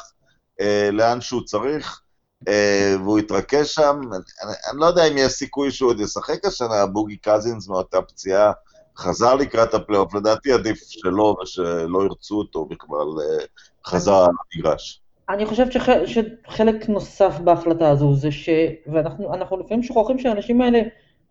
אה, 0.61 0.91
לאן 0.93 1.21
שהוא 1.21 1.43
צריך, 1.45 2.01
אה, 2.49 2.95
והוא 3.05 3.19
התרכז 3.19 3.67
שם. 3.67 4.01
אני, 4.13 4.53
אני 4.71 4.81
לא 4.81 4.87
יודע 4.87 5.05
אם 5.05 5.19
יש 5.19 5.33
סיכוי 5.33 5.71
שהוא 5.71 5.91
עוד 5.91 6.01
ישחק 6.01 6.45
השנה, 6.45 6.87
בוגי 6.87 7.17
קזינס 7.17 7.69
מאותה 7.69 8.03
פציעה. 8.03 8.53
חזר 8.97 9.35
לקראת 9.35 9.75
הפלייאוף, 9.75 10.15
לדעתי 10.15 10.53
עדיף 10.53 10.79
שלא 10.89 11.37
ושלא 11.43 12.05
ירצו 12.05 12.39
אותו 12.39 12.65
בכלל, 12.65 13.09
אה, 13.21 13.45
חזר 13.87 14.15
על 14.15 14.31
המגרש. 14.55 15.03
אני 15.29 15.47
חושבת 15.47 15.73
שח, 15.73 15.87
שחלק 16.07 16.89
נוסף 16.89 17.39
בהחלטה 17.45 17.91
הזו 17.91 18.15
זה 18.15 18.33
ש... 18.33 18.49
ואנחנו 18.87 19.35
אנחנו 19.35 19.57
לפעמים 19.57 19.83
שוכחים 19.83 20.19
שהאנשים 20.19 20.61
האלה 20.61 20.79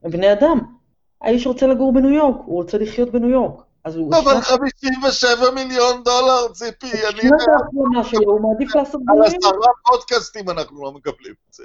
הם 0.03 0.11
בני 0.11 0.33
אדם. 0.33 0.59
האיש 1.21 1.47
רוצה 1.47 1.67
לגור 1.67 1.93
בניו 1.93 2.09
יורק, 2.09 2.37
הוא 2.45 2.55
רוצה 2.55 2.77
לחיות 2.77 3.11
בניו 3.11 3.29
יורק. 3.29 3.61
אז 3.83 3.95
הוא... 3.95 4.13
אבל 4.15 4.41
57 4.41 5.51
מיליון 5.55 6.03
דולר, 6.03 6.53
ציפי, 6.53 6.87
אני... 6.87 7.21
שנת 7.21 7.31
האחרונה 7.53 8.03
שלו, 8.03 8.31
הוא 8.31 8.41
מעדיף 8.41 8.75
לעשות 8.75 9.01
על 9.07 9.15
דברים. 9.15 9.39
עשרה 9.39 9.71
פודקאסטים 9.85 10.49
אנחנו 10.49 10.83
לא 10.83 10.91
מקבלים 10.91 11.33
את 11.49 11.53
זה. 11.53 11.63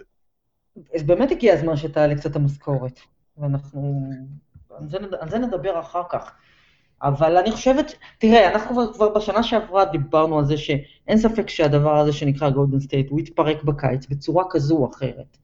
אז 0.94 1.02
באמת 1.02 1.30
הגיע 1.30 1.54
הזמן 1.54 1.76
שתעלה 1.76 2.14
קצת 2.14 2.36
המשכורת. 2.36 3.00
ואנחנו... 3.38 4.10
זה, 4.80 4.98
על 5.20 5.28
זה 5.30 5.38
נדבר 5.38 5.80
אחר 5.80 6.02
כך. 6.10 6.32
אבל 7.02 7.36
אני 7.36 7.50
חושבת, 7.50 7.94
תראה, 8.18 8.52
אנחנו 8.52 8.74
כבר, 8.74 8.92
כבר 8.92 9.14
בשנה 9.14 9.42
שעברה 9.42 9.84
דיברנו 9.84 10.38
על 10.38 10.44
זה 10.44 10.56
שאין 10.56 11.18
ספק 11.18 11.48
שהדבר 11.48 11.96
הזה 11.96 12.12
שנקרא 12.12 12.50
גולדן 12.50 12.80
סטייט, 12.80 13.10
הוא 13.10 13.20
יתפרק 13.20 13.62
בקיץ 13.62 14.06
בצורה 14.06 14.44
כזו 14.50 14.76
או 14.76 14.90
אחרת. 14.90 15.36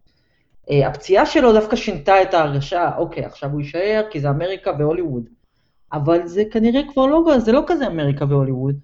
אה, 0.70 0.88
הפציעה 0.88 1.26
שלו 1.26 1.52
דווקא 1.52 1.76
שינתה 1.76 2.22
את 2.22 2.34
ההרגשה, 2.34 2.90
אוקיי, 2.96 3.24
עכשיו 3.24 3.50
הוא 3.50 3.60
יישאר 3.60 4.02
כי 4.10 4.20
זה 4.20 4.30
אמריקה 4.30 4.70
והוליווד. 4.78 5.28
אבל 5.92 6.26
זה 6.26 6.42
כנראה 6.50 6.80
כבר 6.92 7.06
לא, 7.06 7.38
זה 7.38 7.52
לא 7.52 7.62
כזה 7.66 7.86
אמריקה 7.86 8.24
והוליווד, 8.28 8.78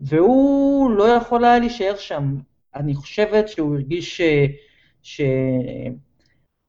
והוא 0.00 0.90
לא 0.90 1.04
יכול 1.04 1.44
היה 1.44 1.58
להישאר 1.58 1.96
שם. 1.96 2.36
אני 2.74 2.94
חושבת 2.94 3.48
שהוא 3.48 3.74
הרגיש 3.74 4.16
ש... 4.16 4.22
ש... 5.02 5.20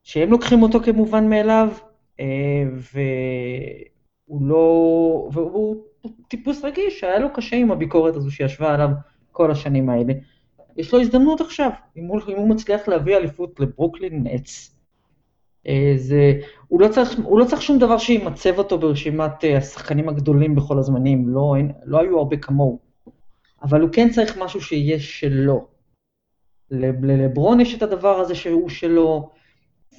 שהם 0.03 0.31
לוקחים 0.31 0.63
אותו 0.63 0.79
כמובן 0.79 1.29
מאליו, 1.29 1.69
אה, 1.71 1.88
והוא 2.73 4.41
לא... 4.41 5.29
והוא 5.33 5.83
טיפוס 6.27 6.65
רגיש, 6.65 7.03
היה 7.03 7.19
לו 7.19 7.33
קשה 7.33 7.55
עם 7.55 7.71
הביקורת 7.71 8.15
הזו 8.15 8.31
שישבה 8.31 8.73
עליו 8.73 8.89
כל 9.31 9.51
השנים 9.51 9.89
האלה. 9.89 10.13
יש 10.77 10.93
לו 10.93 11.01
הזדמנות 11.01 11.41
עכשיו, 11.41 11.69
אם 11.97 12.05
הוא, 12.05 12.19
אם 12.27 12.35
הוא 12.35 12.49
מצליח 12.49 12.87
להביא 12.87 13.17
אליפות 13.17 13.59
לברוקלין 13.59 14.27
נץ. 14.27 14.75
אה, 15.67 15.93
זה, 15.95 16.33
הוא, 16.67 16.81
לא 16.81 16.87
צריך, 16.87 17.19
הוא 17.23 17.39
לא 17.39 17.45
צריך 17.45 17.61
שום 17.61 17.79
דבר 17.79 17.97
שימצב 17.97 18.57
אותו 18.57 18.77
ברשימת 18.77 19.43
אה, 19.43 19.57
השחקנים 19.57 20.09
הגדולים 20.09 20.55
בכל 20.55 20.79
הזמנים, 20.79 21.29
לא, 21.29 21.53
אין, 21.57 21.71
לא 21.85 21.99
היו 21.99 22.17
הרבה 22.17 22.37
כמוהו. 22.37 22.79
אבל 23.61 23.81
הוא 23.81 23.89
כן 23.93 24.09
צריך 24.09 24.37
משהו 24.37 24.61
שיהיה 24.61 24.99
שלו. 24.99 25.67
ללברון 26.71 27.59
יש 27.59 27.75
את 27.75 27.81
הדבר 27.81 28.19
הזה 28.19 28.35
שהוא 28.35 28.69
שלו, 28.69 29.29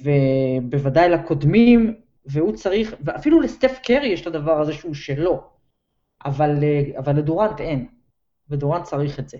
ובוודאי 0.01 1.09
לקודמים, 1.09 1.93
והוא 2.25 2.55
צריך, 2.55 2.95
ואפילו 3.05 3.41
לסטף 3.41 3.79
קרי 3.83 4.07
יש 4.07 4.21
את 4.21 4.27
הדבר 4.27 4.61
הזה 4.61 4.73
שהוא 4.73 4.93
שלו, 4.93 5.43
אבל, 6.25 6.63
אה, 6.63 6.99
אבל 6.99 7.15
לדורנט 7.15 7.59
אין, 7.59 7.87
ודורנט 8.49 8.83
צריך 8.83 9.19
את 9.19 9.29
זה. 9.29 9.37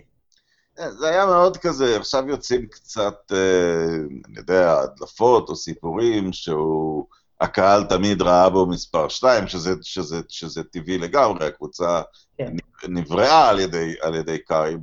כן, 0.75 0.89
זה 0.89 1.09
היה 1.09 1.25
מאוד 1.25 1.57
כזה, 1.57 1.97
עכשיו 1.97 2.29
יוצאים 2.29 2.67
קצת, 2.67 3.31
אה, 3.31 3.95
אני 4.27 4.37
יודע, 4.37 4.79
הדלפות 4.79 5.49
או 5.49 5.55
סיפורים 5.55 6.33
שהוא, 6.33 7.05
הקהל 7.41 7.83
תמיד 7.83 8.21
ראה 8.21 8.49
בו 8.49 8.65
מספר 8.65 9.07
2, 9.07 9.47
שזה, 9.47 9.73
שזה, 9.81 10.21
שזה 10.29 10.63
טבעי 10.63 10.97
לגמרי, 10.97 11.45
הקבוצה 11.45 12.01
כן. 12.37 12.53
נבראה 12.87 13.49
על 13.49 13.59
ידי, 13.59 13.95
על 14.01 14.15
ידי 14.15 14.39
קארי 14.39 14.77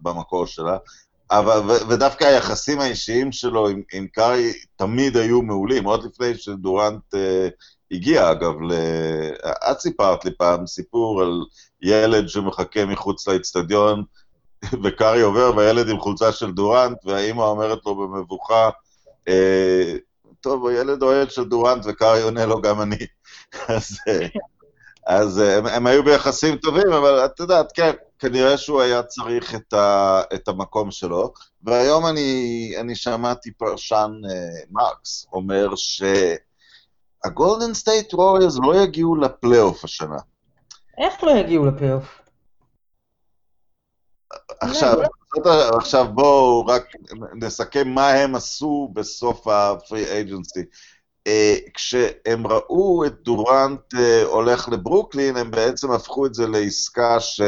במקור 0.00 0.46
שלה, 0.46 0.78
אבל, 1.30 1.58
ו, 1.58 1.88
ודווקא 1.88 2.24
היחסים 2.24 2.80
האישיים 2.80 3.32
שלו 3.32 3.68
עם, 3.68 3.82
עם 3.92 4.06
קארי 4.06 4.52
תמיד 4.76 5.16
היו 5.16 5.42
מעולים, 5.42 5.84
עוד 5.84 6.04
לפני 6.04 6.34
שדורנט 6.34 7.14
אה, 7.14 7.48
הגיע, 7.90 8.30
אגב, 8.30 8.62
ל... 8.62 8.72
את 9.70 9.80
סיפרת 9.80 10.24
לי 10.24 10.30
פעם 10.38 10.66
סיפור 10.66 11.22
על 11.22 11.40
ילד 11.82 12.28
שמחכה 12.28 12.84
מחוץ 12.84 13.28
לאצטדיון, 13.28 14.04
וקארי 14.84 15.20
עובר, 15.20 15.52
והילד 15.56 15.88
עם 15.88 16.00
חולצה 16.00 16.32
של 16.32 16.52
דורנט, 16.52 16.98
והאימא 17.04 17.42
אומרת 17.42 17.78
לו 17.86 17.94
במבוכה, 17.94 18.70
אה, 19.28 19.96
טוב, 20.40 20.66
הילד 20.66 21.02
אוהד 21.02 21.30
של 21.30 21.44
דורנט, 21.44 21.86
וקארי 21.86 22.22
עונה 22.22 22.46
לו, 22.46 22.60
גם 22.60 22.80
אני. 22.80 23.06
אז, 23.68 23.98
אה, 24.08 24.26
אז 25.06 25.40
אה, 25.40 25.58
הם, 25.58 25.66
הם 25.66 25.86
היו 25.86 26.04
ביחסים 26.04 26.56
טובים, 26.56 26.92
אבל 26.92 27.24
את 27.24 27.40
יודעת, 27.40 27.72
כן, 27.74 27.90
כנראה 28.18 28.58
שהוא 28.58 28.80
היה 28.80 29.02
צריך 29.02 29.54
את, 29.54 29.72
ה, 29.72 30.20
את 30.34 30.48
המקום 30.48 30.90
שלו. 30.90 31.32
והיום 31.62 32.06
אני, 32.06 32.72
אני 32.80 32.94
שמעתי 32.94 33.50
פרשן 33.52 34.10
uh, 34.24 34.28
מרקס 34.70 35.26
אומר 35.32 35.68
שהגולדן 37.24 37.74
סטייט 37.74 38.14
ווריורס 38.14 38.58
לא 38.62 38.82
יגיעו 38.82 39.16
לפלייאוף 39.16 39.84
השנה. 39.84 40.16
איך 40.98 41.24
לא 41.24 41.30
יגיעו 41.30 41.66
לפלייאוף? 41.66 42.20
עכשיו, 44.60 44.98
עכשיו 45.78 46.06
בואו 46.14 46.66
רק 46.66 46.84
נסכם 47.34 47.88
מה 47.88 48.08
הם 48.08 48.34
עשו 48.34 48.90
בסוף 48.92 49.48
ה 49.48 49.62
free 49.62 50.20
agency. 50.20 50.64
אה, 51.30 51.56
כשהם 51.74 52.46
ראו 52.46 53.04
את 53.04 53.14
דורנט 53.22 53.94
אה, 53.94 54.22
הולך 54.22 54.68
לברוקלין, 54.68 55.36
הם 55.36 55.50
בעצם 55.50 55.90
הפכו 55.90 56.26
את 56.26 56.34
זה 56.34 56.46
לעסקה 56.46 57.20
ש... 57.20 57.40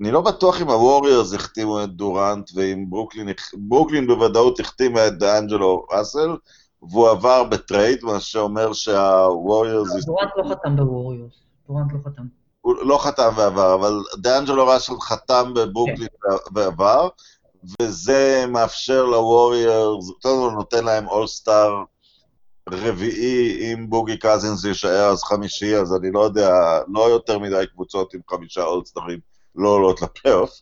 אני 0.00 0.10
לא 0.10 0.20
בטוח 0.20 0.62
אם 0.62 0.68
הווריורס 0.68 1.34
החתימו 1.34 1.84
את 1.84 1.90
דורנט 1.90 2.50
ואם 2.54 2.90
ברוקלין, 2.90 3.28
ברוקלין 3.54 4.06
בוודאות 4.06 4.60
החתימה 4.60 5.06
את 5.06 5.18
דאנג'לו 5.18 5.86
ראסל, 5.92 6.36
והוא 6.82 7.08
עבר 7.08 7.44
ב 7.44 7.52
trade, 7.52 7.98
מה 8.02 8.20
שאומר 8.20 8.72
שהווריורס... 8.72 10.04
דורנט 10.04 10.30
לא 10.36 10.48
חתם 10.48 10.76
בווריורס, 10.76 11.32
דורנט 11.68 11.92
לא 11.92 11.98
חתם. 12.04 12.22
הוא 12.60 12.74
לא 12.74 12.98
חתם 12.98 13.30
ועבר, 13.36 13.74
אבל 13.74 14.02
דאנג'לו 14.16 14.66
ראסל 14.66 14.92
חתם 15.00 15.52
בברוקלין 15.54 16.08
כן. 16.22 16.36
ועבר, 16.54 17.08
וזה 17.82 18.44
מאפשר 18.48 19.04
לווריורס, 19.04 20.10
קודם 20.22 20.50
כל 20.50 20.54
נותן 20.54 20.84
להם 20.84 21.08
all-star 21.08 21.84
רביעי, 22.68 23.74
אם 23.74 23.90
בוגי 23.90 24.16
קזינס 24.16 24.64
יישאר 24.64 25.10
אז 25.10 25.22
חמישי, 25.24 25.76
אז 25.76 25.96
אני 25.96 26.10
לא 26.12 26.20
יודע, 26.20 26.78
לא 26.88 27.10
יותר 27.10 27.38
מדי 27.38 27.64
קבוצות 27.74 28.14
עם 28.14 28.20
חמישה 28.30 28.64
אולסטרים 28.64 29.18
לא 29.54 29.68
עולות 29.68 30.02
לפלייאוף. 30.02 30.60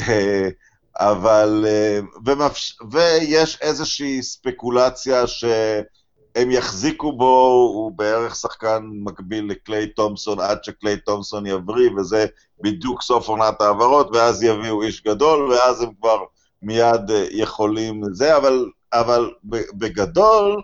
אה, 0.00 0.48
אבל, 0.96 1.64
אה, 1.68 2.00
ומאפש... 2.26 2.78
ויש 2.90 3.58
איזושהי 3.60 4.22
ספקולציה 4.22 5.26
שהם 5.26 6.50
יחזיקו 6.50 7.12
בו, 7.12 7.46
הוא 7.74 7.92
בערך 7.96 8.36
שחקן 8.36 8.82
מקביל 9.04 9.50
לקליי 9.50 9.86
תומפסון 9.86 10.40
עד 10.40 10.64
שקליי 10.64 10.96
תומפסון 10.96 11.46
יבריא, 11.46 11.90
וזה 11.96 12.26
בדיוק 12.62 13.02
סוף 13.02 13.28
עונת 13.28 13.60
העברות, 13.60 14.10
ואז 14.12 14.42
יביאו 14.42 14.82
איש 14.82 15.02
גדול, 15.04 15.52
ואז 15.52 15.82
הם 15.82 15.90
כבר 16.00 16.18
מיד 16.62 17.10
אה, 17.10 17.26
יכולים 17.30 18.02
זה, 18.12 18.36
אבל, 18.36 18.66
אבל 18.92 19.30
בגדול, 19.74 20.62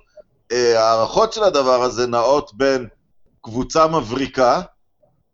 ההערכות 0.52 1.32
של 1.32 1.42
הדבר 1.42 1.82
הזה 1.82 2.06
נעות 2.06 2.54
בין 2.54 2.88
קבוצה 3.40 3.86
מבריקה, 3.86 4.60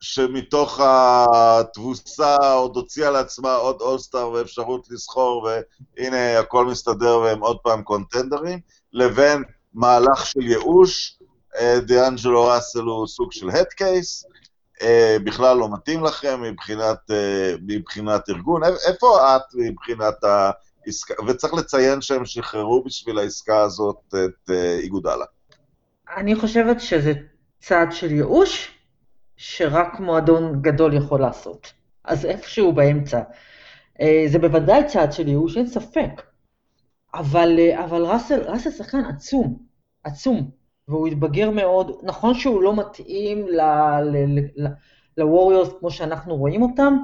שמתוך 0.01 0.81
התבוסה 0.85 2.37
עוד 2.37 2.77
הוציאה 2.77 3.11
לעצמה 3.11 3.55
עוד 3.55 3.81
אולסטאר 3.81 4.31
ואפשרות 4.31 4.87
לסחור, 4.90 5.48
והנה 5.96 6.38
הכל 6.38 6.66
מסתדר 6.66 7.18
והם 7.18 7.40
עוד 7.40 7.57
פעם 7.62 7.83
קונטנדרים, 7.83 8.61
לבין 8.92 9.42
מהלך 9.75 10.27
של 10.27 10.40
ייאוש, 10.40 11.18
אה, 11.61 11.81
דיאנג'לו 11.81 12.46
ראסל 12.46 12.83
הוא 12.83 13.07
סוג 13.07 13.33
של 13.33 13.51
הד 13.51 13.66
קייס, 13.66 14.25
אה, 14.83 15.16
בכלל 15.25 15.57
לא 15.57 15.68
מתאים 15.72 16.05
לכם 16.05 16.42
מבחינת, 16.42 17.11
אה, 17.11 17.55
מבחינת 17.66 18.29
ארגון. 18.31 18.62
איפה 18.64 19.37
את 19.37 19.42
מבחינת 19.55 20.25
העסקה? 20.25 20.72
וצריך 21.29 21.55
לציין 21.55 22.01
שהם 22.01 22.25
שחררו 22.25 22.85
בשביל 22.85 23.18
העסקה 23.18 23.61
הזאת 23.61 24.14
את 24.25 24.51
איגודלה. 24.83 25.25
אני 26.16 26.35
חושבת 26.35 26.81
שזה 26.81 27.12
צעד 27.61 27.92
של 27.92 28.12
ייאוש, 28.12 28.79
שרק 29.37 30.01
מועדון 30.01 30.62
גדול 30.62 30.95
יכול 30.95 31.21
לעשות. 31.21 31.73
אז 32.05 32.25
איפשהו 32.27 32.73
באמצע. 32.73 33.21
אה, 34.01 34.25
זה 34.27 34.38
בוודאי 34.38 34.85
צעד 34.87 35.12
של 35.12 35.29
ייאוש, 35.29 35.57
אין 35.57 35.66
ספק. 35.66 36.23
אבל, 37.14 37.59
אה, 37.59 37.85
אבל 37.85 38.03
ראסל, 38.03 38.40
ראסל 38.40 38.71
שחקן 38.71 39.05
עצום, 39.05 39.59
עצום, 40.05 40.51
והוא 40.88 41.09
התבגר 41.09 41.51
מאוד. 41.51 42.01
נכון 42.03 42.35
שהוא 42.35 42.62
לא 42.62 42.77
מתאים 42.77 43.47
לווריורס 45.16 45.68
כמו 45.79 45.90
שאנחנו 45.90 46.37
רואים 46.37 46.62
אותם, 46.62 46.97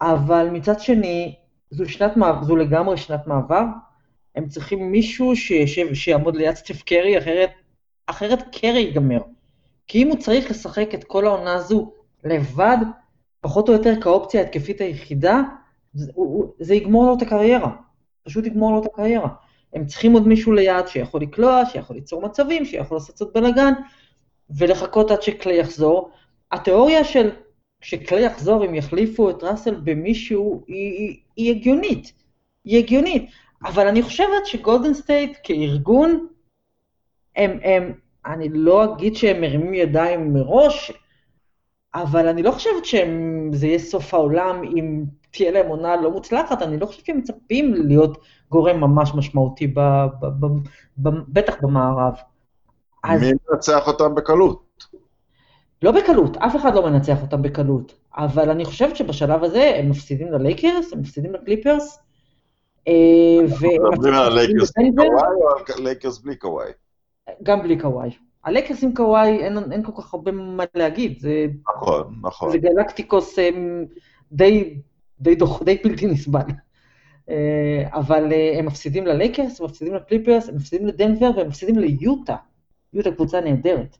אבל 0.00 0.48
מצד 0.52 0.80
שני, 0.80 1.36
זו, 1.70 1.88
שנת, 1.88 2.12
זו 2.42 2.56
לגמרי 2.56 2.96
שנת 2.96 3.26
מעבר. 3.26 3.62
הם 4.34 4.48
צריכים 4.48 4.92
מישהו 4.92 5.36
שישב, 5.36 5.94
שיעמוד 5.94 6.36
ליד 6.36 6.54
סטף 6.54 6.82
קרי, 6.82 7.18
אחרת, 7.18 7.50
אחרת 8.06 8.42
קרי 8.52 8.80
ייגמר. 8.80 9.20
כי 9.86 10.02
אם 10.02 10.08
הוא 10.08 10.16
צריך 10.16 10.50
לשחק 10.50 10.94
את 10.94 11.04
כל 11.04 11.26
העונה 11.26 11.54
הזו 11.54 11.92
לבד, 12.24 12.76
פחות 13.40 13.68
או 13.68 13.72
יותר 13.72 14.00
כאופציה 14.00 14.40
ההתקפית 14.40 14.80
היחידה, 14.80 15.42
זה, 15.94 16.12
זה 16.58 16.74
יגמור 16.74 17.06
לו 17.06 17.14
את 17.14 17.22
הקריירה. 17.22 17.70
פשוט 18.22 18.46
יגמור 18.46 18.72
לו 18.72 18.80
את 18.82 18.86
הקריירה. 18.86 19.28
הם 19.72 19.86
צריכים 19.86 20.12
עוד 20.12 20.28
מישהו 20.28 20.52
ליד 20.52 20.88
שיכול 20.88 21.20
לקלוע, 21.20 21.62
שיכול 21.66 21.96
ליצור 21.96 22.22
מצבים, 22.22 22.64
שיכול 22.64 22.96
לעשות 22.96 23.14
קצת 23.14 23.32
בלאגן, 23.34 23.72
ולחכות 24.50 25.10
עד 25.10 25.22
שקליי 25.22 25.58
יחזור. 25.60 26.10
התיאוריה 26.52 27.04
של 27.04 27.30
שקליי 27.80 28.24
יחזור, 28.24 28.66
אם 28.66 28.74
יחליפו 28.74 29.30
את 29.30 29.42
ראסל 29.42 29.74
במישהו, 29.74 30.64
היא, 30.66 31.20
היא 31.38 31.50
הגיונית. 31.50 32.12
היא 32.64 32.78
הגיונית. 32.78 33.30
אבל 33.64 33.88
אני 33.88 34.02
חושבת 34.02 34.46
שגולדן 34.46 34.94
סטייט 34.94 35.38
כארגון, 35.42 36.26
הם, 37.36 37.58
הם, 37.62 37.92
אני 38.26 38.48
לא 38.48 38.84
אגיד 38.84 39.16
שהם 39.16 39.40
מרימים 39.40 39.74
ידיים 39.74 40.32
מראש, 40.34 40.92
אבל 41.94 42.28
אני 42.28 42.42
לא 42.42 42.50
חושבת 42.50 42.84
שזה 42.84 43.66
יהיה 43.66 43.78
סוף 43.78 44.14
העולם 44.14 44.62
אם 44.76 45.04
תהיה 45.30 45.50
להם 45.50 45.68
עונה 45.68 45.96
לא 45.96 46.10
מוצלחת, 46.10 46.62
אני 46.62 46.78
לא 46.78 46.86
חושבת 46.86 47.06
שהם 47.06 47.18
מצפים 47.18 47.74
להיות 47.74 48.18
גורם 48.50 48.80
ממש 48.80 49.14
משמעותי, 49.14 49.66
ב, 49.66 49.80
ב, 50.20 50.26
ב, 50.26 50.46
ב, 50.98 51.08
בטח 51.28 51.54
במערב. 51.62 52.14
אז... 53.04 53.22
מי 53.22 53.32
מנצח 53.50 53.86
אותם 53.86 54.14
בקלות? 54.14 54.86
לא 55.82 55.90
בקלות, 55.90 56.36
אף 56.36 56.56
אחד 56.56 56.74
לא 56.74 56.90
מנצח 56.90 57.22
אותם 57.22 57.42
בקלות, 57.42 57.94
אבל 58.18 58.50
אני 58.50 58.64
חושבת 58.64 58.96
שבשלב 58.96 59.44
הזה 59.44 59.72
הם 59.76 59.90
מפסידים 59.90 60.32
ללייקרס, 60.32 60.92
הם 60.92 61.00
מפסידים 61.00 61.34
לקליפרס, 61.34 61.98
אה, 62.88 63.38
אנחנו 63.44 63.90
מדברים 63.92 64.14
על 64.14 64.32
הלייקרס 64.32 64.72
בלי 64.76 64.90
קוואי 64.96 65.34
או 65.42 65.48
על 65.76 65.82
לייקרס 65.82 66.18
בלי 66.18 66.36
קוואי? 66.36 66.70
גם 67.42 67.62
בלי 67.62 67.80
קוואי. 67.80 68.10
הלייקרס 68.44 68.84
עם 68.84 68.94
קוואי, 68.94 69.44
אין, 69.44 69.72
אין 69.72 69.82
כל 69.82 69.92
כך 70.02 70.14
הרבה 70.14 70.32
מה 70.32 70.64
להגיד, 70.74 71.20
זה, 71.20 71.46
נכון, 71.76 72.14
נכון. 72.22 72.52
זה 72.52 72.58
גלקטיקוס 72.58 73.38
הם, 73.38 73.84
די, 74.32 74.80
די, 75.20 75.34
דוח, 75.34 75.62
די 75.62 75.78
בלתי 75.84 76.06
נסבל. 76.06 76.40
אה, 77.30 77.88
אבל 77.92 78.32
אה, 78.32 78.58
הם 78.58 78.66
מפסידים 78.66 79.06
ללייקרס, 79.06 79.60
הם 79.60 79.66
מפסידים 79.66 79.94
לקליפרס, 79.94 80.48
הם 80.48 80.56
מפסידים 80.56 80.86
לדנבר 80.86 81.30
והם 81.36 81.48
מפסידים 81.48 81.78
ליוטה. 81.78 82.36
יוטה 82.92 83.10
קבוצה 83.10 83.40
נהדרת. 83.40 83.96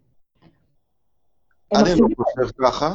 אני 1.75 2.01
לא 2.01 2.07
חושב 2.17 2.53
ככה. 2.63 2.95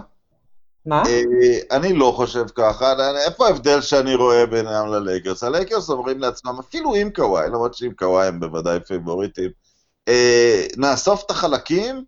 מה? 0.86 1.04
אה, 1.06 1.78
אני 1.78 1.94
לא 1.94 2.14
חושב 2.16 2.44
ככה, 2.56 2.94
איפה 3.26 3.48
ההבדל 3.48 3.82
שאני 3.82 4.16
רואה 4.16 4.46
בינם 4.46 4.88
ללייקרס? 4.88 5.44
הלייקרס 5.44 5.90
אומרים 5.90 6.20
לעצמם, 6.20 6.60
אפילו 6.60 6.96
עם 6.96 7.10
קוואי, 7.10 7.48
למרות 7.48 7.74
שעם 7.74 7.94
קוואי 7.94 8.28
הם 8.28 8.40
בוודאי 8.40 8.80
פייבוריטים, 8.80 9.52
אה, 10.08 10.66
נאסוף 10.78 11.24
את 11.26 11.32
החלקים, 11.32 12.06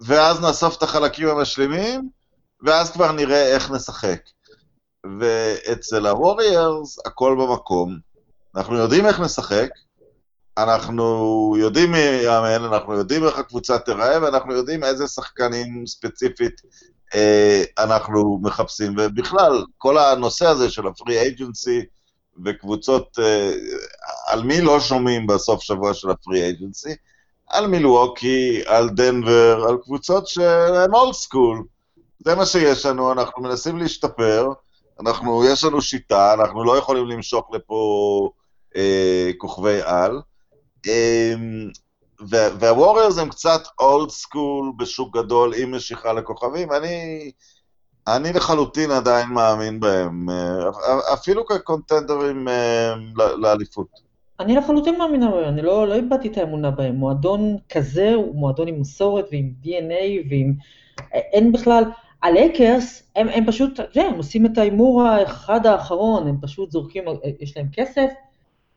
ואז 0.00 0.40
נאסוף 0.40 0.76
את 0.76 0.82
החלקים 0.82 1.28
המשלימים, 1.28 2.08
ואז 2.62 2.90
כבר 2.90 3.12
נראה 3.12 3.54
איך 3.54 3.70
נשחק. 3.70 4.20
ואצל 5.20 6.06
הווריורס 6.06 6.98
הכל 7.06 7.36
במקום, 7.40 7.98
אנחנו 8.56 8.76
יודעים 8.76 9.06
איך 9.06 9.20
נשחק, 9.20 9.68
אנחנו 10.58 11.54
יודעים 11.58 11.92
מי 11.92 11.98
יאמן, 11.98 12.64
אנחנו 12.64 12.94
יודעים 12.94 13.24
איך 13.24 13.38
הקבוצה 13.38 13.78
תיראה, 13.78 14.22
ואנחנו 14.22 14.54
יודעים 14.54 14.84
איזה 14.84 15.06
שחקנים 15.06 15.86
ספציפית 15.86 16.60
אנחנו 17.78 18.38
מחפשים, 18.42 18.94
ובכלל, 18.98 19.64
כל 19.78 19.98
הנושא 19.98 20.46
הזה 20.46 20.70
של 20.70 20.86
הפרי 20.86 21.18
אייג'נסי 21.18 21.80
וקבוצות, 22.44 23.18
אה, 23.18 23.52
על 24.26 24.42
מי 24.42 24.60
לא 24.60 24.80
שומעים 24.80 25.26
בסוף 25.26 25.62
שבוע 25.62 25.94
של 25.94 26.10
הפרי 26.10 26.42
אייג'נסי? 26.42 26.94
על 27.48 27.66
מילווקי, 27.66 28.62
על 28.66 28.90
דנבר, 28.90 29.64
על 29.68 29.76
קבוצות 29.82 30.28
שהן 30.28 30.94
אולד 30.94 31.14
סקול. 31.14 31.64
זה 32.18 32.34
מה 32.34 32.46
שיש 32.46 32.86
לנו, 32.86 33.12
אנחנו 33.12 33.42
מנסים 33.42 33.78
להשתפר, 33.78 34.48
אנחנו, 35.00 35.44
יש 35.44 35.64
לנו 35.64 35.82
שיטה, 35.82 36.34
אנחנו 36.34 36.64
לא 36.64 36.78
יכולים 36.78 37.06
למשוך 37.06 37.50
לפה 37.52 38.30
אה, 38.76 39.30
כוכבי 39.38 39.80
על. 39.82 40.20
אה, 40.86 41.34
והווריירס 42.28 43.18
הם 43.18 43.28
קצת 43.28 43.60
אולד 43.78 44.10
סקול 44.10 44.72
בשוק 44.78 45.16
גדול 45.16 45.52
עם 45.56 45.74
משיכה 45.74 46.12
לכוכבים, 46.12 46.72
אני, 46.72 47.30
אני 48.08 48.32
לחלוטין 48.32 48.90
עדיין 48.90 49.28
מאמין 49.28 49.80
בהם, 49.80 50.30
אה, 50.30 51.12
אפילו 51.12 51.46
כקונטנדרים 51.46 52.48
אה, 52.48 52.94
לאליפות. 53.16 53.86
אני 54.40 54.56
לחלוטין 54.56 54.98
מאמינה 54.98 55.30
בהם, 55.30 55.44
אני 55.44 55.62
לא, 55.62 55.88
לא 55.88 55.94
איבדתי 55.94 56.28
את 56.28 56.38
האמונה 56.38 56.70
בהם. 56.70 56.94
מועדון 56.94 57.56
כזה 57.68 58.14
הוא 58.14 58.34
מועדון 58.34 58.68
עם 58.68 58.80
מסורת 58.80 59.26
ועם 59.32 59.52
DNA 59.64 60.28
ועם... 60.30 60.54
אין 61.12 61.52
בכלל... 61.52 61.84
הלייקרס, 62.22 63.10
הם, 63.16 63.28
הם 63.28 63.46
פשוט, 63.46 63.80
אתה 63.80 63.98
יודע, 63.98 64.08
הם 64.08 64.14
עושים 64.14 64.46
את 64.46 64.58
ההימור 64.58 65.02
האחד 65.02 65.66
האחרון, 65.66 66.28
הם 66.28 66.36
פשוט 66.40 66.70
זורקים, 66.70 67.04
יש 67.40 67.56
להם 67.56 67.66
כסף, 67.72 68.10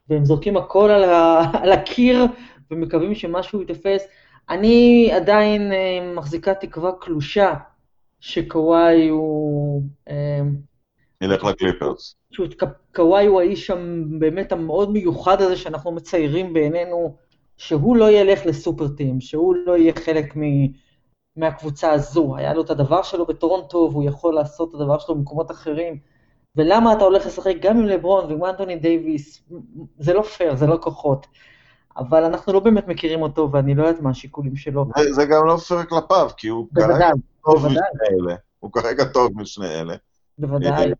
והם 0.10 0.26
זורקים 0.26 0.58
הכל 0.58 0.90
על, 0.90 1.04
ה, 1.04 1.44
על 1.64 1.72
הקיר, 1.72 2.26
ומקווים 2.71 3.15
שמשהו 3.15 3.60
ייתפס. 3.60 4.08
אני 4.49 5.10
עדיין 5.13 5.71
אה, 5.71 6.13
מחזיקה 6.15 6.54
תקווה 6.54 6.91
קלושה 6.99 7.54
שקוואי 8.19 9.08
הוא... 9.08 9.84
אה, 10.10 10.41
נלך 11.21 11.43
לקליפרס. 11.43 12.15
שקוואי 12.32 13.26
הוא 13.26 13.41
האיש 13.41 13.71
באמת 14.19 14.52
המאוד 14.52 14.91
מיוחד 14.91 15.41
הזה 15.41 15.58
שאנחנו 15.58 15.91
מציירים 15.91 16.54
בעינינו, 16.54 17.15
שהוא 17.58 17.97
לא 17.97 18.12
ילך 18.12 18.45
ל 18.46 18.53
super 18.53 18.88
team, 18.88 19.22
שהוא 19.21 19.56
לא 19.65 19.78
יהיה 19.78 19.93
חלק 19.95 20.38
מ... 20.38 20.41
מהקבוצה 21.36 21.91
הזו. 21.91 22.36
היה 22.36 22.54
לו 22.54 22.62
את 22.62 22.69
הדבר 22.69 23.04
שלו 23.04 23.26
בטורונטו, 23.26 23.89
והוא 23.91 24.04
יכול 24.04 24.34
לעשות 24.34 24.69
את 24.69 24.76
הדבר 24.76 24.99
שלו 24.99 25.15
במקומות 25.15 25.52
אחרים. 25.52 25.97
ולמה 26.56 26.93
אתה 26.93 27.04
הולך 27.04 27.26
לשחק 27.26 27.56
גם 27.62 27.78
עם 27.78 27.86
לברון 27.86 28.26
ועם 28.26 28.45
אנטוני 28.45 28.76
דייוויס? 28.76 29.43
זה 29.97 30.13
לא 30.13 30.21
פייר, 30.21 30.56
זה 30.56 30.67
לא 30.67 30.78
כוחות. 30.82 31.28
אבל 31.98 32.24
אנחנו 32.24 32.54
לא 32.54 32.60
באמת 32.60 32.88
מכירים 32.88 33.22
אותו, 33.22 33.50
ואני 33.52 33.76
לא 33.76 33.84
יודעת 33.88 34.02
מה 34.02 34.10
השיקולים 34.10 34.56
שלו. 34.56 34.86
זה, 34.98 35.14
זה 35.14 35.26
גם 35.26 35.48
לא 35.48 35.58
פייר 35.58 35.84
כלפיו, 35.84 36.30
כי 36.38 36.48
הוא 36.48 36.68
כרגע 36.76 36.88
בוודאי, 36.88 37.12
טוב 37.46 37.56
בוודאי. 37.56 37.70
משני 37.72 38.18
אלה. 38.20 38.36
הוא 38.60 38.72
כרגע 38.72 39.06
טוב 39.06 39.32
משני 39.36 39.68
אלה. 39.68 39.96
בוודאי. 40.38 40.88
אה, 40.90 40.94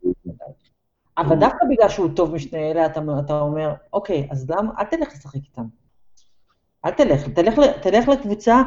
אבל 1.18 1.36
דווקא 1.40 1.66
בגלל 1.70 1.90
שהוא 1.90 2.10
טוב 2.16 2.34
משני 2.34 2.72
אלה, 2.72 2.86
אתה, 2.86 3.02
אתה 3.26 3.40
אומר, 3.40 3.74
אוקיי, 3.94 4.28
אז 4.32 4.50
למה, 4.50 4.72
אל 4.80 4.86
תלך 4.86 5.08
לשחק 5.14 5.36
איתם. 5.36 5.66
אל 6.86 6.92
תלך, 6.92 7.30
תלך, 7.30 7.54
תלך 7.82 8.08
לקבוצה 8.08 8.62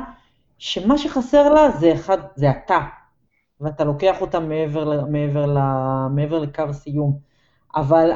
שמה 0.58 0.98
שחסר 0.98 1.48
לה 1.54 1.70
זה 1.70 1.92
אחד, 1.94 2.18
זה 2.34 2.50
אתה. 2.50 2.78
ואתה 3.60 3.84
לוקח 3.84 4.20
אותה 4.20 4.40
מעבר, 4.40 5.04
מעבר, 5.04 5.46
ל- 5.46 6.08
מעבר 6.10 6.38
לקו 6.38 6.62
הסיום. 6.62 7.18
אבל 7.76 8.10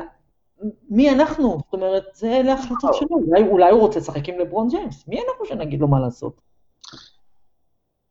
מי 0.90 1.10
אנחנו? 1.10 1.58
זאת 1.64 1.72
אומרת, 1.72 2.04
זה 2.14 2.26
אלה 2.26 2.52
ההחלטות 2.52 2.94
שלו. 2.94 3.16
אולי, 3.26 3.42
אולי 3.42 3.70
הוא 3.70 3.80
רוצה 3.80 3.98
לשחק 3.98 4.28
עם 4.28 4.38
לברון 4.38 4.68
ג'יימס. 4.68 5.04
מי 5.08 5.20
אנחנו 5.28 5.46
שנגיד 5.46 5.80
לו 5.80 5.88
מה 5.88 6.00
לעשות? 6.00 6.40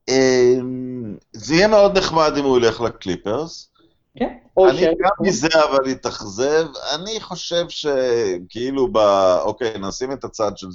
אמ, 0.09 1.17
זה 1.33 1.55
יהיה 1.55 1.67
מאוד 1.67 1.97
נחמד 1.97 2.31
אם 2.39 2.43
הוא 2.43 2.57
ילך 2.57 2.81
לקליפרס. 2.81 3.71
כן? 4.15 4.37
אני. 4.57 4.85
גם 4.85 5.09
מזה 5.21 5.47
אבל 5.69 5.91
אתאכזב. 5.91 6.65
אני 6.95 7.19
חושב 7.19 7.65
שכאילו 7.69 8.87
ב... 8.91 8.97
אוקיי, 9.41 9.77
נשים 9.79 10.11
את 10.11 10.23
הצד 10.23 10.57
של 10.57 10.67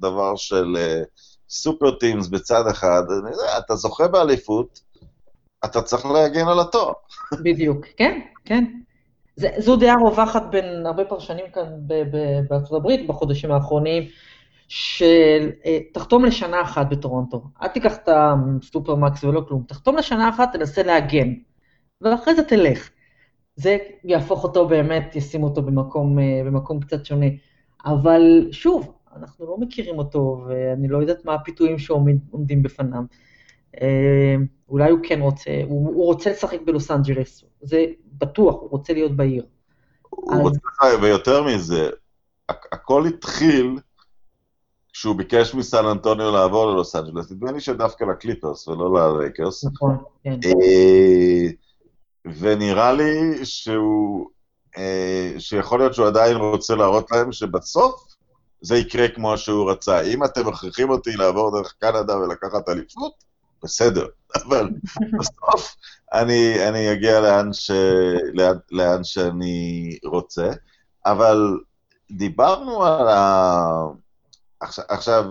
דבר 0.00 0.36
של 0.36 0.76
אה, 0.76 1.02
סופר 1.48 1.90
טימס 1.90 2.28
בצד 2.28 2.64
אחד. 2.70 3.02
אני 3.22 3.30
יודע, 3.30 3.58
אתה 3.58 3.76
זוכה 3.76 4.08
באליפות, 4.08 4.80
אתה 5.64 5.82
צריך 5.82 6.06
להגן 6.06 6.48
על 6.48 6.60
התואר. 6.60 6.92
בדיוק, 7.44 7.86
כן, 7.96 8.20
כן. 8.44 8.64
זה, 9.42 9.48
זו 9.58 9.76
דעה 9.76 9.94
רווחת 9.94 10.42
בין 10.50 10.86
הרבה 10.86 11.04
פרשנים 11.04 11.44
כאן 11.52 11.64
בארצות 12.50 12.72
הברית 12.80 13.06
בחודשים 13.06 13.52
האחרונים, 13.52 14.02
של 14.68 15.50
אה, 15.66 15.78
תחתום 15.94 16.24
לשנה 16.24 16.62
אחת 16.62 16.86
בטורונטו, 16.90 17.42
אל 17.62 17.68
תיקח 17.68 17.96
את 17.96 18.08
הסופרמקס 18.12 19.24
ולא 19.24 19.42
כלום, 19.48 19.62
תחתום 19.68 19.96
לשנה 19.96 20.28
אחת, 20.28 20.52
תנסה 20.52 20.82
להגן, 20.82 21.32
ואחרי 22.00 22.34
זה 22.34 22.42
תלך. 22.42 22.90
זה 23.56 23.76
יהפוך 24.04 24.44
אותו 24.44 24.68
באמת, 24.68 25.16
ישים 25.16 25.42
אותו 25.42 25.62
במקום, 25.62 26.18
אה, 26.18 26.42
במקום 26.46 26.80
קצת 26.80 27.04
שונה. 27.04 27.26
אבל 27.84 28.48
שוב, 28.52 28.92
אנחנו 29.16 29.46
לא 29.46 29.56
מכירים 29.58 29.98
אותו, 29.98 30.44
ואני 30.48 30.88
לא 30.88 30.98
יודעת 30.98 31.24
מה 31.24 31.34
הפיתויים 31.34 31.78
שעומדים 31.78 32.62
בפניו. 32.62 33.02
אה, 33.80 34.34
אולי 34.68 34.90
הוא 34.90 34.98
כן 35.02 35.20
רוצה, 35.20 35.50
הוא, 35.64 35.86
הוא 35.94 36.04
רוצה 36.04 36.30
לשחק 36.30 36.58
בלוס 36.64 36.90
אנג'לס, 36.90 37.44
זה 37.62 37.84
בטוח, 38.18 38.54
הוא 38.54 38.70
רוצה 38.70 38.92
להיות 38.92 39.16
בעיר. 39.16 39.44
הוא 40.10 40.34
אז- 40.34 40.40
רוצה, 40.40 40.58
ויותר 41.02 41.42
מזה, 41.44 41.90
הכ- 42.52 42.68
הכל 42.72 43.06
התחיל 43.06 43.78
כשהוא 44.92 45.16
ביקש 45.16 45.54
מסן 45.54 45.86
אנטוניו 45.86 46.30
לעבור 46.32 46.66
ללוס 46.66 46.96
אנג'לס, 46.96 47.30
נדמה 47.32 47.52
לי 47.52 47.60
שדווקא 47.60 48.04
לקליפרס 48.04 48.68
ולא 48.68 48.92
ללייקרס, 49.18 49.64
נכון, 49.64 49.96
כן. 50.24 50.38
אה, 50.44 51.46
ונראה 52.38 52.92
לי 52.92 53.10
שהוא, 53.46 54.28
אה, 54.76 55.32
שיכול 55.38 55.78
להיות 55.78 55.94
שהוא 55.94 56.06
עדיין 56.06 56.36
רוצה 56.36 56.74
להראות 56.74 57.10
להם 57.10 57.32
שבסוף 57.32 58.04
זה 58.60 58.76
יקרה 58.76 59.08
כמו 59.08 59.38
שהוא 59.38 59.70
רצה. 59.70 60.00
אם 60.00 60.24
אתם 60.24 60.48
מכריחים 60.48 60.90
אותי 60.90 61.10
לעבור 61.12 61.50
דרך 61.58 61.74
קנדה 61.80 62.16
ולקחת 62.18 62.68
אליפות, 62.68 63.12
בסדר, 63.62 64.06
אבל 64.46 64.70
בסוף 65.18 65.76
אני, 66.12 66.68
אני 66.68 66.92
אגיע 66.92 67.20
לאן, 67.20 67.52
ש, 67.52 67.70
לאן, 68.34 68.56
לאן 68.70 69.04
שאני 69.04 69.98
רוצה. 70.04 70.50
אבל 71.06 71.58
דיברנו 72.10 72.84
על 72.84 73.08
ה... 73.08 73.62
עכשיו, 74.60 74.84
עכשיו 74.88 75.24